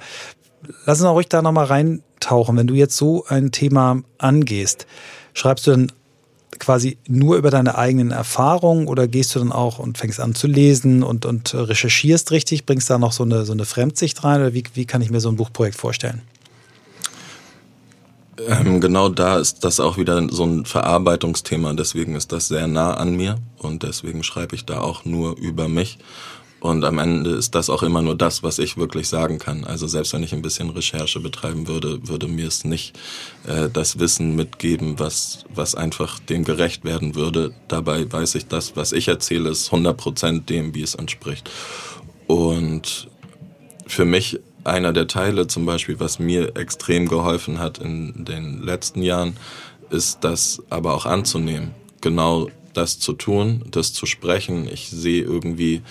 [0.86, 2.58] Lass uns auch ruhig da nochmal reintauchen.
[2.58, 4.86] Wenn du jetzt so ein Thema angehst,
[5.34, 5.92] schreibst du dann
[6.60, 10.48] quasi nur über deine eigenen Erfahrungen oder gehst du dann auch und fängst an zu
[10.48, 14.54] lesen und, und recherchierst richtig, bringst da noch so eine, so eine Fremdsicht rein oder
[14.54, 16.22] wie, wie kann ich mir so ein Buchprojekt vorstellen?
[18.48, 22.94] Ähm, genau da ist das auch wieder so ein Verarbeitungsthema, deswegen ist das sehr nah
[22.94, 25.98] an mir und deswegen schreibe ich da auch nur über mich.
[26.62, 29.64] Und am Ende ist das auch immer nur das, was ich wirklich sagen kann.
[29.64, 32.96] Also selbst wenn ich ein bisschen Recherche betreiben würde, würde mir es nicht
[33.48, 37.52] äh, das Wissen mitgeben, was, was einfach dem gerecht werden würde.
[37.68, 41.50] Dabei weiß ich, das, was ich erzähle, ist 100% dem, wie es entspricht.
[42.28, 43.10] Und
[43.88, 49.02] für mich einer der Teile zum Beispiel, was mir extrem geholfen hat in den letzten
[49.02, 49.36] Jahren,
[49.90, 51.72] ist das aber auch anzunehmen.
[52.02, 54.68] Genau das zu tun, das zu sprechen.
[54.72, 55.82] Ich sehe irgendwie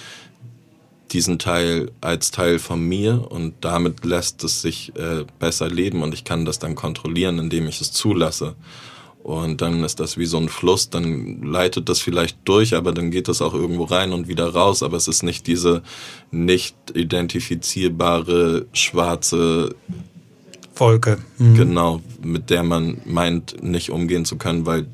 [1.13, 6.15] diesen Teil als Teil von mir und damit lässt es sich äh, besser leben und
[6.15, 8.55] ich kann das dann kontrollieren, indem ich es zulasse.
[9.23, 13.11] Und dann ist das wie so ein Fluss, dann leitet das vielleicht durch, aber dann
[13.11, 14.83] geht das auch irgendwo rein und wieder raus.
[14.83, 15.83] Aber es ist nicht diese
[16.31, 19.75] nicht identifizierbare schwarze
[20.75, 21.19] Wolke.
[21.37, 21.55] Mhm.
[21.55, 24.87] Genau, mit der man meint, nicht umgehen zu können, weil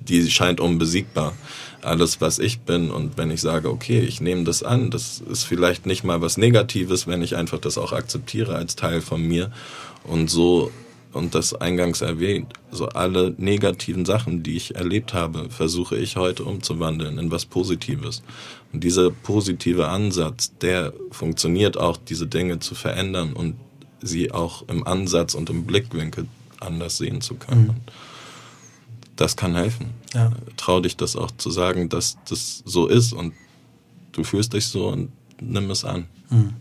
[0.00, 1.34] die scheint unbesiegbar.
[1.82, 5.44] Alles, was ich bin und wenn ich sage, okay, ich nehme das an, das ist
[5.44, 9.50] vielleicht nicht mal was Negatives, wenn ich einfach das auch akzeptiere als Teil von mir
[10.04, 10.70] und so
[11.12, 16.44] und das eingangs erwähnt, so alle negativen Sachen, die ich erlebt habe, versuche ich heute
[16.44, 18.22] umzuwandeln in was Positives.
[18.72, 23.56] Und dieser positive Ansatz, der funktioniert auch, diese Dinge zu verändern und
[24.00, 26.26] sie auch im Ansatz und im Blickwinkel
[26.60, 27.66] anders sehen zu können.
[27.66, 27.74] Mhm.
[29.20, 29.90] Das kann helfen.
[30.14, 30.32] Ja.
[30.56, 33.34] Trau dich das auch zu sagen, dass das so ist und
[34.12, 35.12] du fühlst dich so und
[35.42, 36.06] nimm es an.
[36.30, 36.54] Mhm.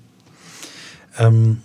[1.17, 1.61] Ähm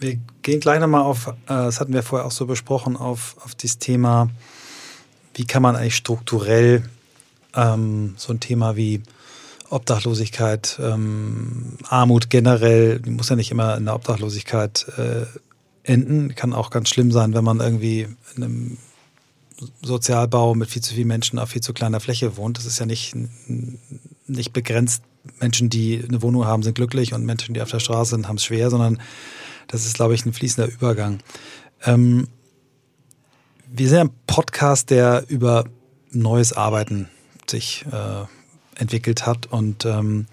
[0.00, 3.54] wir gehen gleich nochmal auf, äh, das hatten wir vorher auch so besprochen, auf, auf
[3.54, 4.28] das Thema,
[5.34, 6.82] wie kann man eigentlich strukturell
[7.54, 9.04] ähm, so ein Thema wie
[9.70, 15.26] Obdachlosigkeit, ähm, Armut generell, die muss ja nicht immer in der Obdachlosigkeit äh,
[15.84, 16.34] enden.
[16.34, 18.78] Kann auch ganz schlimm sein, wenn man irgendwie in einem
[19.82, 22.58] Sozialbau mit viel zu vielen Menschen auf viel zu kleiner Fläche wohnt.
[22.58, 23.14] Das ist ja nicht,
[24.26, 25.02] nicht begrenzt.
[25.40, 28.36] Menschen, die eine Wohnung haben, sind glücklich und Menschen, die auf der Straße sind, haben
[28.36, 29.00] es schwer, sondern
[29.66, 31.18] das ist, glaube ich, ein fließender Übergang.
[31.84, 32.28] Ähm,
[33.70, 35.64] wir sind ein Podcast, der über
[36.10, 37.08] neues Arbeiten
[37.46, 38.24] sich äh,
[38.80, 40.26] entwickelt hat und ähm,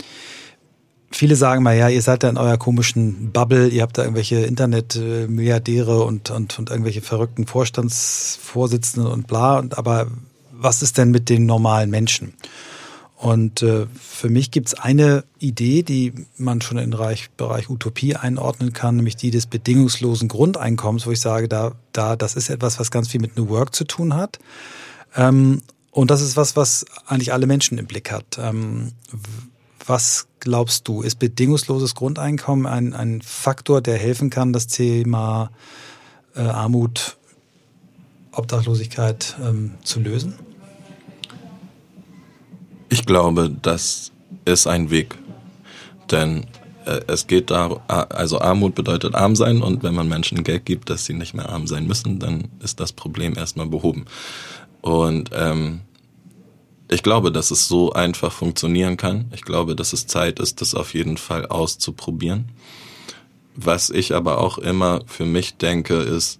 [1.18, 4.38] viele sagen mal, ja, ihr seid da in eurer komischen Bubble, ihr habt da irgendwelche
[4.38, 10.07] Internetmilliardäre und, und, und irgendwelche verrückten Vorstandsvorsitzenden und bla, und, aber
[10.51, 12.34] was ist denn mit den normalen Menschen?
[13.18, 18.16] Und äh, für mich gibt es eine Idee, die man schon im Bereich, Bereich Utopie
[18.16, 22.78] einordnen kann, nämlich die des bedingungslosen Grundeinkommens, wo ich sage, da, da, das ist etwas,
[22.80, 24.39] was ganz viel mit New Work zu tun hat.
[25.16, 25.61] Ähm,
[25.91, 28.38] und das ist was, was eigentlich alle Menschen im Blick hat.
[28.38, 28.91] Ähm,
[29.88, 35.52] was glaubst du, ist bedingungsloses Grundeinkommen ein, ein Faktor, der helfen kann, das Thema
[36.36, 37.18] äh, Armut,
[38.32, 40.36] Obdachlosigkeit ähm, zu lösen?
[42.90, 44.12] Ich glaube, das
[44.46, 45.18] ist ein Weg.
[46.12, 46.46] Denn
[46.86, 50.90] äh, es geht da, also Armut bedeutet arm sein und wenn man Menschen Geld gibt,
[50.90, 54.06] dass sie nicht mehr arm sein müssen, dann ist das Problem erstmal behoben.
[54.82, 55.82] Und ähm,
[56.90, 59.26] ich glaube, dass es so einfach funktionieren kann.
[59.34, 62.50] Ich glaube, dass es Zeit ist, das auf jeden Fall auszuprobieren.
[63.56, 66.40] Was ich aber auch immer für mich denke, ist,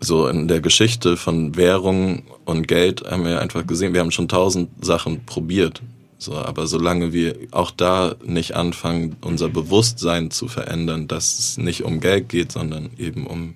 [0.00, 4.28] so in der Geschichte von Währung und Geld haben wir einfach gesehen, wir haben schon
[4.28, 5.82] tausend Sachen probiert.
[6.16, 11.82] So, aber solange wir auch da nicht anfangen, unser Bewusstsein zu verändern, dass es nicht
[11.82, 13.54] um Geld geht, sondern eben um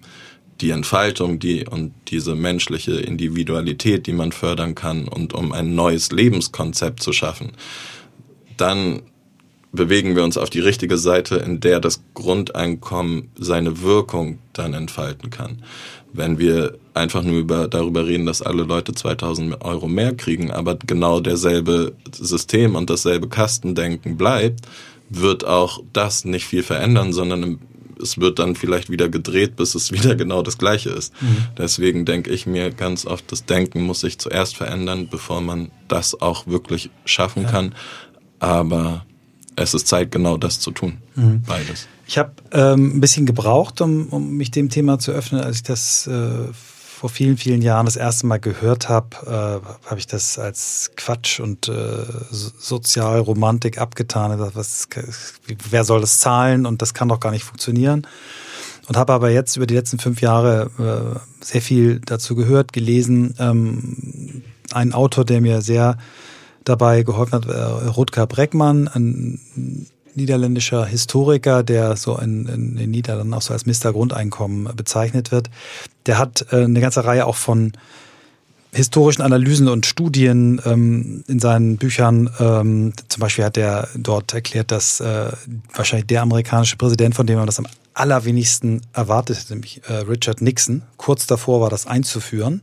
[0.61, 6.13] die Entfaltung, die und diese menschliche Individualität, die man fördern kann und um ein neues
[6.13, 7.53] Lebenskonzept zu schaffen,
[8.57, 9.03] dann
[9.73, 15.31] bewegen wir uns auf die richtige Seite, in der das Grundeinkommen seine Wirkung dann entfalten
[15.31, 15.63] kann.
[16.13, 20.77] Wenn wir einfach nur über, darüber reden, dass alle Leute 2000 Euro mehr kriegen, aber
[20.77, 24.61] genau derselbe System und dasselbe Kastendenken bleibt,
[25.11, 27.59] wird auch das nicht viel verändern, sondern
[28.05, 31.13] es wird dann vielleicht wieder gedreht, bis es wieder genau das Gleiche ist.
[31.21, 31.37] Mhm.
[31.59, 36.21] Deswegen denke ich mir ganz oft, das Denken muss sich zuerst verändern, bevor man das
[36.21, 37.51] auch wirklich schaffen ja.
[37.51, 37.75] kann.
[38.39, 39.05] Aber
[39.57, 40.99] es ist Zeit, genau das zu tun.
[41.15, 41.43] Mhm.
[41.47, 41.89] Beides.
[42.07, 45.41] Ich habe ähm, ein bisschen gebraucht, um, um mich dem Thema zu öffnen.
[45.41, 46.49] Als ich das äh,
[47.05, 51.39] vor vielen, vielen Jahren das erste Mal gehört habe, äh, habe ich das als Quatsch
[51.39, 54.41] und äh, Sozialromantik abgetan.
[54.55, 54.89] Was,
[55.69, 56.65] wer soll das zahlen?
[56.65, 58.07] Und das kann doch gar nicht funktionieren.
[58.89, 63.35] Und habe aber jetzt über die letzten fünf Jahre äh, sehr viel dazu gehört, gelesen.
[63.39, 64.43] Ähm,
[64.73, 65.99] ein Autor, der mir sehr
[66.65, 73.35] dabei geholfen hat, äh, Rutger Breckmann, ein niederländischer Historiker, der so in, in den Niederlanden
[73.35, 73.93] auch so als Mr.
[73.93, 75.51] Grundeinkommen bezeichnet wird.
[76.07, 77.73] Der hat äh, eine ganze Reihe auch von
[78.75, 82.29] historischen Analysen und Studien ähm, in seinen Büchern.
[82.41, 85.31] Ähm, zum Beispiel hat er dort erklärt, dass äh,
[85.73, 90.83] wahrscheinlich der amerikanische Präsident, von dem man das am allerwenigsten erwartet, nämlich äh, Richard Nixon,
[90.97, 92.63] kurz davor war, das einzuführen.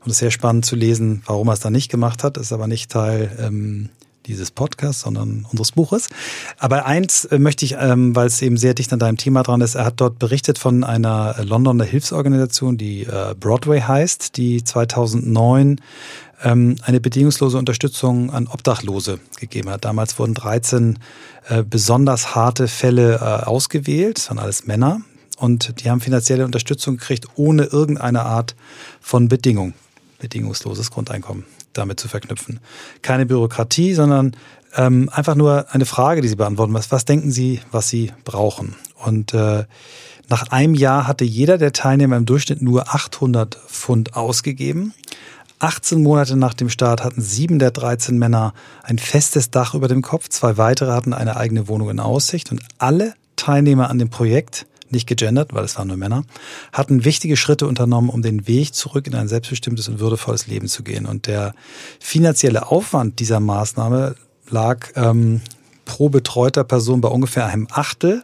[0.00, 2.52] Und es ist sehr spannend zu lesen, warum er es dann nicht gemacht hat, ist
[2.52, 3.90] aber nicht Teil ähm,
[4.26, 6.08] dieses Podcasts, sondern unseres Buches.
[6.58, 9.60] Aber eins äh, möchte ich, ähm, weil es eben sehr dicht an deinem Thema dran
[9.60, 15.80] ist, er hat dort berichtet von einer Londoner Hilfsorganisation, die äh, Broadway heißt, die 2009
[16.42, 19.84] ähm, eine bedingungslose Unterstützung an Obdachlose gegeben hat.
[19.84, 20.98] Damals wurden 13
[21.48, 25.00] äh, besonders harte Fälle äh, ausgewählt, waren alles Männer,
[25.38, 28.54] und die haben finanzielle Unterstützung gekriegt, ohne irgendeine Art
[29.00, 29.74] von Bedingung,
[30.20, 32.60] bedingungsloses Grundeinkommen damit zu verknüpfen.
[33.02, 34.36] Keine Bürokratie, sondern
[34.76, 36.74] ähm, einfach nur eine Frage, die Sie beantworten.
[36.74, 38.76] Was, was denken Sie, was Sie brauchen?
[39.04, 39.64] Und äh,
[40.28, 44.94] nach einem Jahr hatte jeder der Teilnehmer im Durchschnitt nur 800 Pfund ausgegeben.
[45.58, 48.52] 18 Monate nach dem Start hatten sieben der 13 Männer
[48.82, 52.62] ein festes Dach über dem Kopf, zwei weitere hatten eine eigene Wohnung in Aussicht und
[52.78, 56.24] alle Teilnehmer an dem Projekt, nicht gegendert, weil es waren nur Männer,
[56.72, 60.82] hatten wichtige Schritte unternommen, um den Weg zurück in ein selbstbestimmtes und würdevolles Leben zu
[60.82, 61.06] gehen.
[61.06, 61.54] Und der
[62.00, 64.14] finanzielle Aufwand dieser Maßnahme
[64.48, 65.40] lag ähm,
[65.84, 68.22] pro betreuter Person bei ungefähr einem Achtel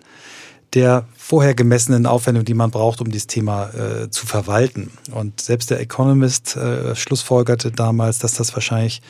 [0.75, 4.91] der vorher gemessenen Aufwendung, die man braucht, um dieses Thema äh, zu verwalten.
[5.11, 9.01] Und selbst der Economist äh, schlussfolgerte damals, dass das wahrscheinlich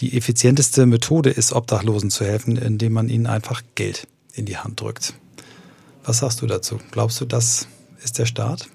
[0.00, 4.80] die effizienteste Methode ist, Obdachlosen zu helfen, indem man ihnen einfach Geld in die Hand
[4.80, 5.14] drückt.
[6.06, 6.78] Was sagst du dazu?
[6.92, 7.66] Glaubst du, das
[8.02, 8.68] ist der Start?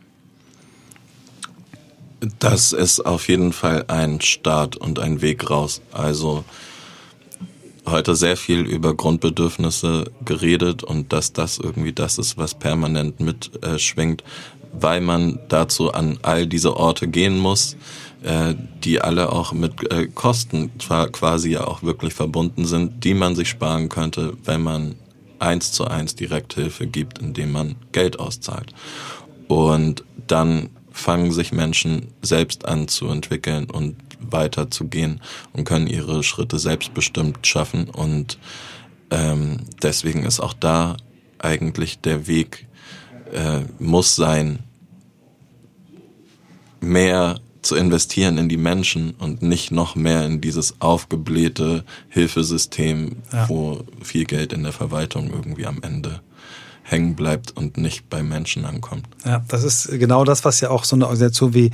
[2.39, 5.81] Das ist auf jeden Fall ein Start und ein Weg raus.
[5.93, 6.43] Also
[7.85, 14.21] heute sehr viel über Grundbedürfnisse geredet und dass das irgendwie das ist, was permanent mitschwingt,
[14.21, 14.25] äh,
[14.73, 17.77] weil man dazu an all diese Orte gehen muss,
[18.23, 23.35] äh, die alle auch mit äh, Kosten quasi ja auch wirklich verbunden sind, die man
[23.35, 24.95] sich sparen könnte, wenn man
[25.41, 28.73] eins zu eins Direkthilfe gibt, indem man Geld auszahlt.
[29.47, 35.21] Und dann fangen sich Menschen selbst an zu entwickeln und weiterzugehen
[35.53, 37.89] und können ihre Schritte selbstbestimmt schaffen.
[37.89, 38.37] Und
[39.09, 40.97] ähm, deswegen ist auch da
[41.39, 42.67] eigentlich der Weg,
[43.31, 44.59] äh, muss sein,
[46.81, 53.47] mehr zu investieren in die Menschen und nicht noch mehr in dieses aufgeblähte Hilfesystem, ja.
[53.49, 56.21] wo viel Geld in der Verwaltung irgendwie am Ende
[56.83, 59.05] hängen bleibt und nicht bei Menschen ankommt.
[59.23, 61.71] Ja, das ist genau das, was ja auch so eine Organisation wie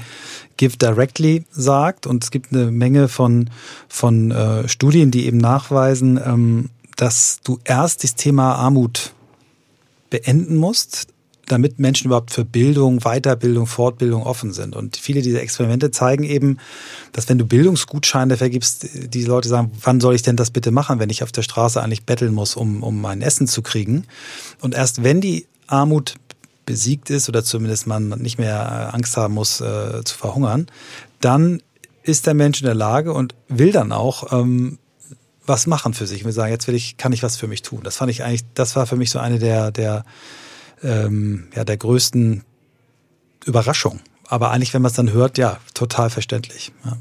[0.57, 2.05] Give Directly sagt.
[2.05, 3.49] Und es gibt eine Menge von,
[3.87, 9.13] von äh, Studien, die eben nachweisen, ähm, dass du erst das Thema Armut
[10.09, 11.07] beenden musst,
[11.47, 14.75] damit Menschen überhaupt für Bildung, Weiterbildung, Fortbildung offen sind.
[14.75, 16.57] Und viele dieser Experimente zeigen eben,
[17.13, 20.99] dass wenn du Bildungsgutscheine vergibst, die Leute sagen, wann soll ich denn das bitte machen,
[20.99, 24.05] wenn ich auf der Straße eigentlich betteln muss, um, um mein Essen zu kriegen.
[24.61, 26.15] Und erst wenn die Armut
[26.65, 30.67] besiegt ist oder zumindest man nicht mehr Angst haben muss äh, zu verhungern,
[31.21, 31.61] dann
[32.03, 34.77] ist der Mensch in der Lage und will dann auch ähm,
[35.45, 36.25] was machen für sich.
[36.25, 37.81] Wir sagen, jetzt will ich, kann ich was für mich tun.
[37.83, 40.03] Das fand ich eigentlich, das war für mich so eine der, der
[40.83, 42.43] ähm, ja, der größten
[43.45, 43.99] Überraschung.
[44.27, 46.71] Aber eigentlich, wenn man es dann hört, ja, total verständlich.
[46.85, 46.97] Ja.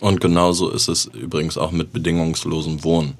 [0.00, 3.14] Und genauso ist es übrigens auch mit bedingungslosem Wohnen.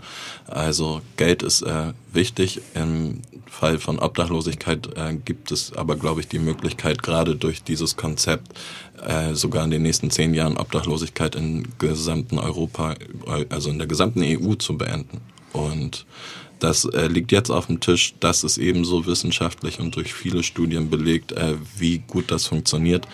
[0.46, 2.62] Also Geld ist äh, wichtig.
[2.74, 7.96] Im Fall von Obdachlosigkeit äh, gibt es aber, glaube ich, die Möglichkeit, gerade durch dieses
[7.96, 8.58] Konzept
[9.06, 12.94] äh, sogar in den nächsten zehn Jahren Obdachlosigkeit in gesamten Europa,
[13.50, 15.20] also in der gesamten EU zu beenden.
[15.52, 16.06] Und
[16.60, 18.14] das äh, liegt jetzt auf dem Tisch.
[18.20, 23.06] Das ist ebenso wissenschaftlich und durch viele Studien belegt, äh, wie gut das funktioniert.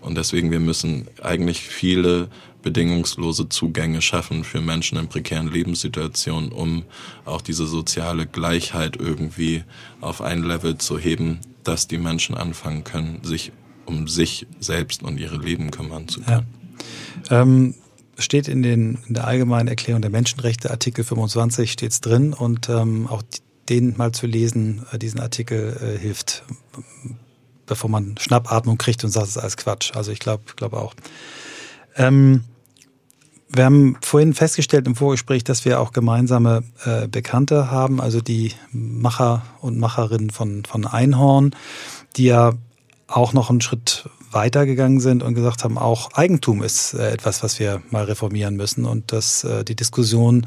[0.00, 2.28] Und deswegen, wir müssen eigentlich viele
[2.62, 6.84] bedingungslose Zugänge schaffen für Menschen in prekären Lebenssituationen, um
[7.24, 9.64] auch diese soziale Gleichheit irgendwie
[10.00, 13.52] auf ein Level zu heben, dass die Menschen anfangen können, sich
[13.86, 16.46] um sich selbst und ihre Leben kümmern zu können.
[17.28, 17.42] Ja.
[17.42, 17.74] Ähm
[18.20, 22.68] steht in, den, in der allgemeinen Erklärung der Menschenrechte, Artikel 25 steht es drin und
[22.68, 23.22] ähm, auch
[23.68, 26.44] den mal zu lesen, äh, diesen Artikel äh, hilft,
[27.66, 29.94] bevor man Schnappatmung kriegt und sagt, es ist alles Quatsch.
[29.94, 30.94] Also ich glaube glaube auch.
[31.96, 32.44] Ähm,
[33.52, 38.52] wir haben vorhin festgestellt im Vorgespräch, dass wir auch gemeinsame äh, Bekannte haben, also die
[38.70, 41.56] Macher und Macherinnen von, von Einhorn,
[42.16, 42.52] die ja
[43.08, 47.58] auch noch einen Schritt weitergegangen sind und gesagt haben, auch Eigentum ist äh, etwas, was
[47.58, 50.46] wir mal reformieren müssen und dass äh, die Diskussion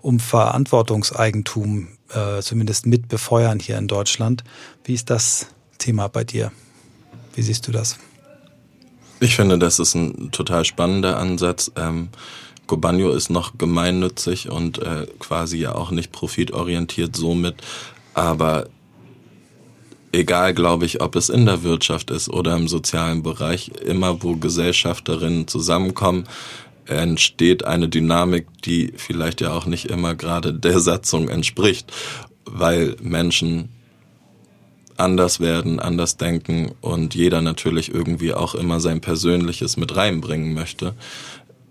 [0.00, 4.44] um Verantwortungseigentum äh, zumindest mit befeuern hier in Deutschland.
[4.84, 5.48] Wie ist das
[5.78, 6.52] Thema bei dir?
[7.34, 7.98] Wie siehst du das?
[9.20, 11.72] Ich finde, das ist ein total spannender Ansatz.
[11.76, 12.08] Ähm,
[12.66, 17.56] Gobanio ist noch gemeinnützig und äh, quasi ja auch nicht profitorientiert somit,
[18.14, 18.68] aber
[20.12, 24.36] egal, glaube ich, ob es in der Wirtschaft ist oder im sozialen Bereich, immer wo
[24.36, 26.24] Gesellschafterinnen zusammenkommen,
[26.86, 31.92] entsteht eine Dynamik, die vielleicht ja auch nicht immer gerade der Satzung entspricht,
[32.44, 33.70] weil Menschen
[34.96, 40.94] anders werden, anders denken und jeder natürlich irgendwie auch immer sein Persönliches mit reinbringen möchte.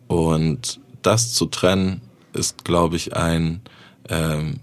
[0.07, 2.01] Und das zu trennen,
[2.33, 3.61] ist, glaube ich, ein
[4.09, 4.61] ähm,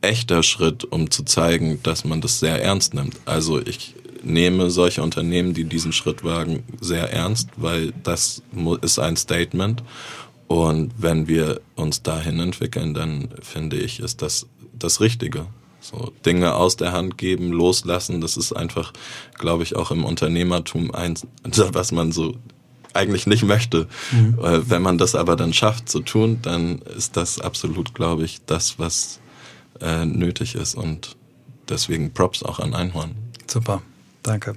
[0.00, 3.16] echter Schritt, um zu zeigen, dass man das sehr ernst nimmt.
[3.24, 8.42] Also ich nehme solche Unternehmen, die diesen Schritt wagen, sehr ernst, weil das
[8.82, 9.82] ist ein Statement.
[10.46, 15.46] Und wenn wir uns dahin entwickeln, dann finde ich, ist das das Richtige.
[15.80, 18.92] So Dinge aus der Hand geben, loslassen, das ist einfach,
[19.38, 22.34] glaube ich, auch im Unternehmertum eins, was man so
[22.94, 23.86] eigentlich nicht möchte.
[24.10, 24.38] Mhm.
[24.42, 28.40] Äh, wenn man das aber dann schafft zu tun, dann ist das absolut, glaube ich,
[28.46, 29.20] das, was
[29.80, 30.74] äh, nötig ist.
[30.74, 31.16] Und
[31.68, 33.14] deswegen Props auch an Einhorn.
[33.46, 33.82] Super,
[34.22, 34.54] danke.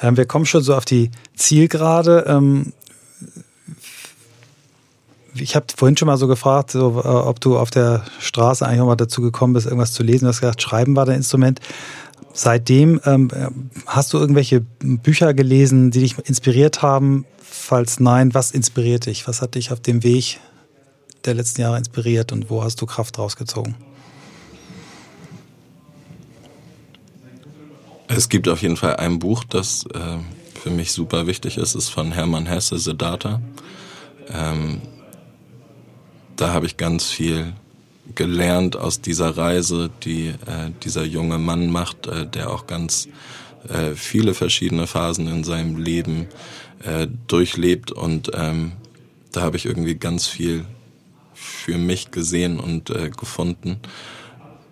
[0.00, 2.24] Ähm, wir kommen schon so auf die Zielgerade.
[2.26, 2.72] Ähm,
[5.34, 8.84] ich habe vorhin schon mal so gefragt, so, äh, ob du auf der Straße eigentlich
[8.84, 10.24] mal dazu gekommen bist, irgendwas zu lesen.
[10.24, 11.60] Du hast gesagt, Schreiben war dein Instrument.
[12.32, 13.30] Seitdem ähm,
[13.86, 17.24] hast du irgendwelche Bücher gelesen, die dich inspiriert haben?
[17.42, 19.26] Falls nein, was inspiriert dich?
[19.26, 20.38] Was hat dich auf dem Weg
[21.24, 23.74] der letzten Jahre inspiriert und wo hast du Kraft rausgezogen?
[28.08, 30.18] Es gibt auf jeden Fall ein Buch, das äh,
[30.58, 33.40] für mich super wichtig ist, ist von Hermann Hesse, Siddhartha.
[34.30, 34.80] Ähm,
[36.36, 37.52] da habe ich ganz viel
[38.14, 43.08] gelernt aus dieser Reise, die äh, dieser junge Mann macht, äh, der auch ganz
[43.68, 46.28] äh, viele verschiedene Phasen in seinem Leben
[46.84, 48.72] äh, durchlebt und ähm,
[49.32, 50.64] da habe ich irgendwie ganz viel
[51.34, 53.78] für mich gesehen und äh, gefunden.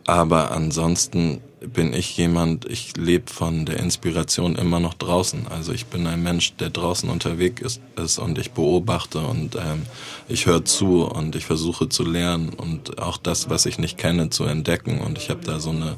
[0.07, 5.47] Aber ansonsten bin ich jemand, ich lebe von der Inspiration immer noch draußen.
[5.49, 9.83] Also ich bin ein Mensch, der draußen unterwegs ist, ist und ich beobachte und ähm,
[10.29, 14.29] ich höre zu und ich versuche zu lernen und auch das, was ich nicht kenne,
[14.29, 15.01] zu entdecken.
[15.01, 15.97] Und ich habe da so eine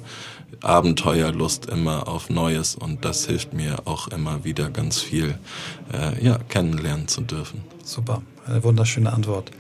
[0.61, 5.39] Abenteuerlust immer auf Neues und das hilft mir auch immer wieder ganz viel
[5.93, 7.63] äh, ja, kennenlernen zu dürfen.
[7.85, 9.51] Super, eine wunderschöne Antwort.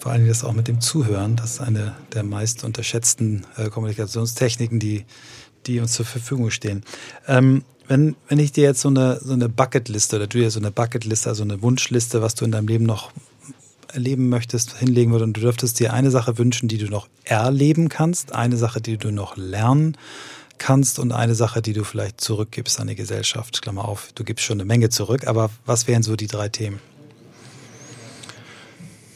[0.00, 4.80] Vor allem das auch mit dem Zuhören, das ist eine der meist unterschätzten äh, Kommunikationstechniken,
[4.80, 5.04] die,
[5.66, 6.82] die uns zur Verfügung stehen.
[7.28, 10.58] Ähm, wenn, wenn ich dir jetzt so eine, so eine Bucketliste oder du dir so
[10.58, 13.12] eine Bucketliste, also eine Wunschliste, was du in deinem Leben noch
[13.92, 17.90] erleben möchtest, hinlegen würde und du dürftest dir eine Sache wünschen, die du noch erleben
[17.90, 19.98] kannst, eine Sache, die du noch lernen
[20.56, 23.60] kannst und eine Sache, die du vielleicht zurückgibst an die Gesellschaft.
[23.60, 26.80] Klammer auf, du gibst schon eine Menge zurück, aber was wären so die drei Themen?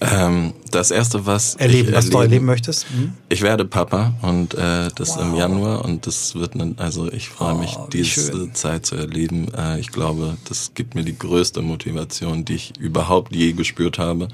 [0.01, 2.87] Ähm, das erste, was erleben, ich was du erleben möchtest.
[2.91, 3.15] Mhm.
[3.29, 5.23] Ich werde Papa und äh, das wow.
[5.23, 8.55] im Januar und das wird, ne, also ich freue mich, oh, diese schön.
[8.55, 9.49] Zeit zu erleben.
[9.57, 14.29] Äh, ich glaube, das gibt mir die größte Motivation, die ich überhaupt je gespürt habe.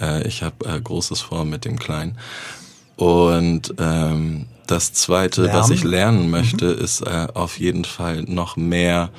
[0.00, 2.18] Äh, ich habe äh, Großes vor mit dem Kleinen
[2.96, 5.58] und ähm, das zweite, lernen.
[5.58, 6.84] was ich lernen möchte, mhm.
[6.84, 9.10] ist äh, auf jeden Fall noch mehr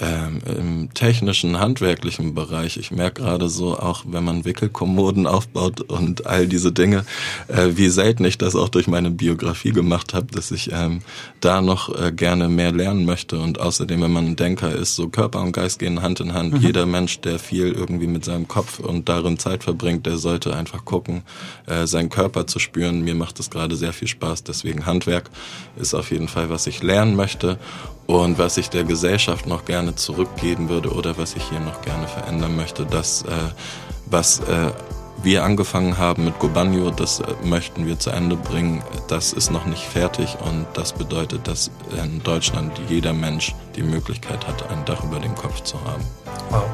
[0.00, 2.76] ähm, im technischen, handwerklichen Bereich.
[2.76, 7.04] Ich merke gerade so, auch wenn man Wickelkommoden aufbaut und all diese Dinge,
[7.48, 11.00] äh, wie selten ich das auch durch meine Biografie gemacht habe, dass ich ähm,
[11.40, 13.38] da noch äh, gerne mehr lernen möchte.
[13.38, 16.54] Und außerdem, wenn man ein Denker ist, so Körper und Geist gehen Hand in Hand.
[16.54, 16.60] Mhm.
[16.60, 20.84] Jeder Mensch, der viel irgendwie mit seinem Kopf und darin Zeit verbringt, der sollte einfach
[20.84, 21.22] gucken,
[21.66, 23.02] äh, seinen Körper zu spüren.
[23.02, 24.44] Mir macht das gerade sehr viel Spaß.
[24.44, 25.30] Deswegen Handwerk
[25.76, 27.58] ist auf jeden Fall, was ich lernen möchte.
[28.08, 32.08] Und was ich der Gesellschaft noch gerne zurückgeben würde oder was ich hier noch gerne
[32.08, 33.26] verändern möchte, das, äh,
[34.06, 34.72] was äh,
[35.22, 38.82] wir angefangen haben mit Gobanyo, das äh, möchten wir zu Ende bringen.
[39.08, 41.70] Das ist noch nicht fertig und das bedeutet, dass
[42.02, 46.02] in Deutschland jeder Mensch die Möglichkeit hat, ein Dach über dem Kopf zu haben.
[46.48, 46.64] Wow.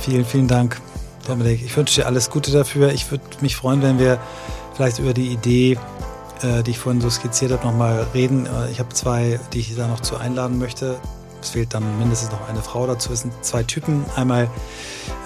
[0.00, 0.80] Vielen, vielen Dank,
[1.26, 1.60] Dominik.
[1.64, 2.92] Ich wünsche dir alles Gute dafür.
[2.92, 4.20] Ich würde mich freuen, wenn wir
[4.76, 5.76] vielleicht über die Idee
[6.42, 8.46] äh, die ich vorhin so skizziert habe, nochmal reden.
[8.46, 10.96] Äh, ich habe zwei, die ich da noch zu einladen möchte.
[11.42, 13.12] Es fehlt dann mindestens noch eine Frau dazu.
[13.12, 14.04] Es sind zwei Typen.
[14.16, 14.50] Einmal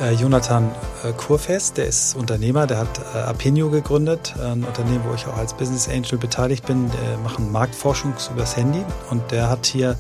[0.01, 0.71] äh, Jonathan
[1.03, 5.37] äh, Kurfest, der ist Unternehmer, der hat äh, Apinio gegründet, ein Unternehmen, wo ich auch
[5.37, 6.91] als Business Angel beteiligt bin.
[6.91, 9.97] Der machen Marktforschung übers Handy und der hat hier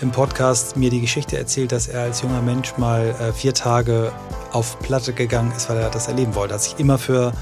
[0.00, 4.12] im Podcast mir die Geschichte erzählt, dass er als junger Mensch mal äh, vier Tage
[4.52, 6.54] auf Platte gegangen ist, weil er das erleben wollte.
[6.54, 7.32] Er hat sich immer für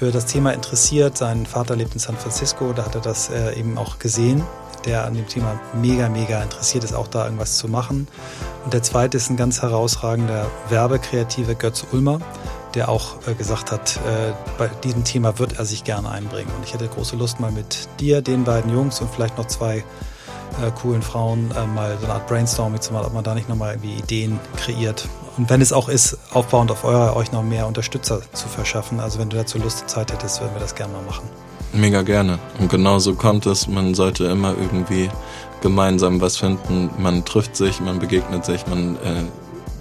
[0.00, 1.18] für das Thema interessiert.
[1.18, 4.42] Sein Vater lebt in San Francisco, da hat er das äh, eben auch gesehen,
[4.86, 8.08] der an dem Thema mega, mega interessiert ist, auch da irgendwas zu machen.
[8.64, 12.18] Und der zweite ist ein ganz herausragender Werbekreative Götz Ulmer,
[12.74, 16.50] der auch äh, gesagt hat, äh, bei diesem Thema wird er sich gerne einbringen.
[16.56, 19.84] Und ich hätte große Lust, mal mit dir, den beiden Jungs und vielleicht noch zwei
[20.62, 23.48] äh, coolen Frauen äh, mal so eine Art Brainstorming zu machen, ob man da nicht
[23.48, 25.08] nochmal irgendwie Ideen kreiert.
[25.36, 29.00] Und wenn es auch ist, aufbauend auf euer, euch noch mehr Unterstützer zu verschaffen.
[29.00, 31.28] Also wenn du dazu Lust und Zeit hättest, würden wir das gerne mal machen.
[31.72, 32.38] Mega gerne.
[32.58, 33.68] Und genauso kommt es.
[33.68, 35.08] Man sollte immer irgendwie
[35.60, 36.90] gemeinsam was finden.
[36.98, 39.24] Man trifft sich, man begegnet sich, man äh,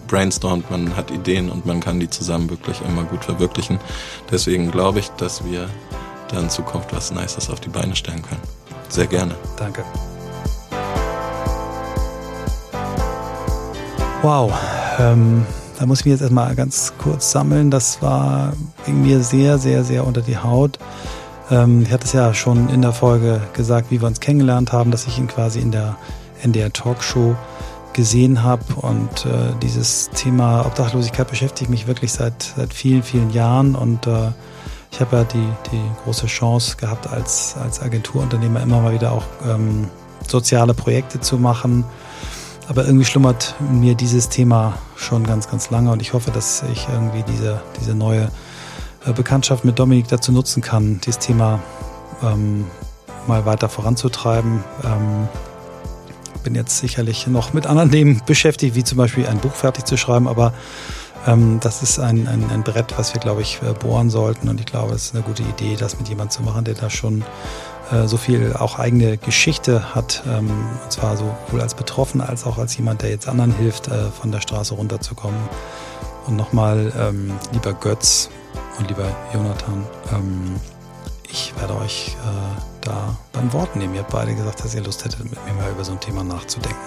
[0.07, 3.79] brainstormt, man hat Ideen und man kann die zusammen wirklich immer gut verwirklichen.
[4.29, 5.69] Deswegen glaube ich, dass wir
[6.29, 8.41] da in Zukunft was Nices auf die Beine stellen können.
[8.89, 9.35] Sehr gerne.
[9.57, 9.83] Danke.
[14.21, 14.51] Wow,
[14.99, 15.45] ähm,
[15.79, 17.71] da muss ich mich jetzt erstmal ganz kurz sammeln.
[17.71, 18.51] Das war
[18.85, 20.77] ging mir sehr, sehr, sehr unter die Haut.
[21.49, 24.91] Ähm, ich hatte es ja schon in der Folge gesagt, wie wir uns kennengelernt haben,
[24.91, 25.95] dass ich ihn quasi in der
[26.43, 27.33] NDR Talkshow
[27.93, 28.63] gesehen habe.
[28.81, 33.73] Und äh, dieses Thema Obdachlosigkeit beschäftigt mich wirklich seit, seit vielen, vielen Jahren.
[33.73, 34.31] Und äh,
[34.91, 39.23] ich habe ja die, die große Chance gehabt, als, als Agenturunternehmer immer mal wieder auch
[39.47, 39.87] ähm,
[40.27, 41.85] soziale Projekte zu machen
[42.69, 46.87] aber irgendwie schlummert mir dieses Thema schon ganz, ganz lange und ich hoffe, dass ich
[46.87, 48.29] irgendwie diese, diese neue
[49.05, 51.59] äh, Bekanntschaft mit Dominik dazu nutzen kann, dieses Thema
[52.21, 52.67] ähm,
[53.27, 54.63] mal weiter voranzutreiben.
[54.83, 55.27] Ähm,
[56.43, 59.97] bin jetzt sicherlich noch mit anderen Themen beschäftigt, wie zum Beispiel ein Buch fertig zu
[59.97, 60.53] schreiben, aber
[61.25, 64.59] ähm, das ist ein, ein, ein Brett, was wir, glaube ich, äh, bohren sollten und
[64.59, 67.23] ich glaube, es ist eine gute Idee, das mit jemandem zu machen, der da schon
[67.91, 70.49] äh, so viel auch eigene Geschichte hat, ähm,
[70.83, 74.31] und zwar sowohl als Betroffener als auch als jemand, der jetzt anderen hilft, äh, von
[74.31, 75.39] der Straße runterzukommen.
[76.27, 78.29] Und nochmal, ähm, lieber Götz
[78.77, 79.83] und lieber Jonathan,
[80.13, 80.55] ähm,
[81.31, 83.93] ich werde euch äh, da beim Wort nehmen.
[83.95, 86.23] Ihr habt beide gesagt, dass ihr Lust hättet, mit mir mal über so ein Thema
[86.23, 86.77] nachzudenken.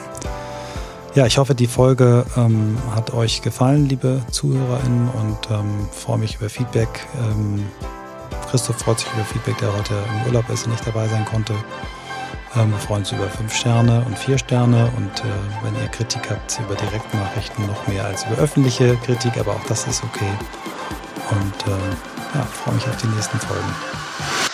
[1.14, 6.36] Ja, ich hoffe, die Folge ähm, hat euch gefallen, liebe ZuhörerInnen, und ähm, freue mich
[6.36, 6.88] über Feedback.
[7.20, 7.66] Ähm,
[8.52, 11.54] Christoph freut sich über Feedback, der heute im Urlaub ist und nicht dabei sein konnte.
[12.54, 15.22] Ähm, wir freuen uns über fünf Sterne und vier Sterne und äh,
[15.62, 19.86] wenn ihr Kritik habt über Direktnachrichten noch mehr als über öffentliche Kritik, aber auch das
[19.86, 20.30] ist okay.
[21.30, 24.51] Und äh, ja, freue mich auf die nächsten Folgen.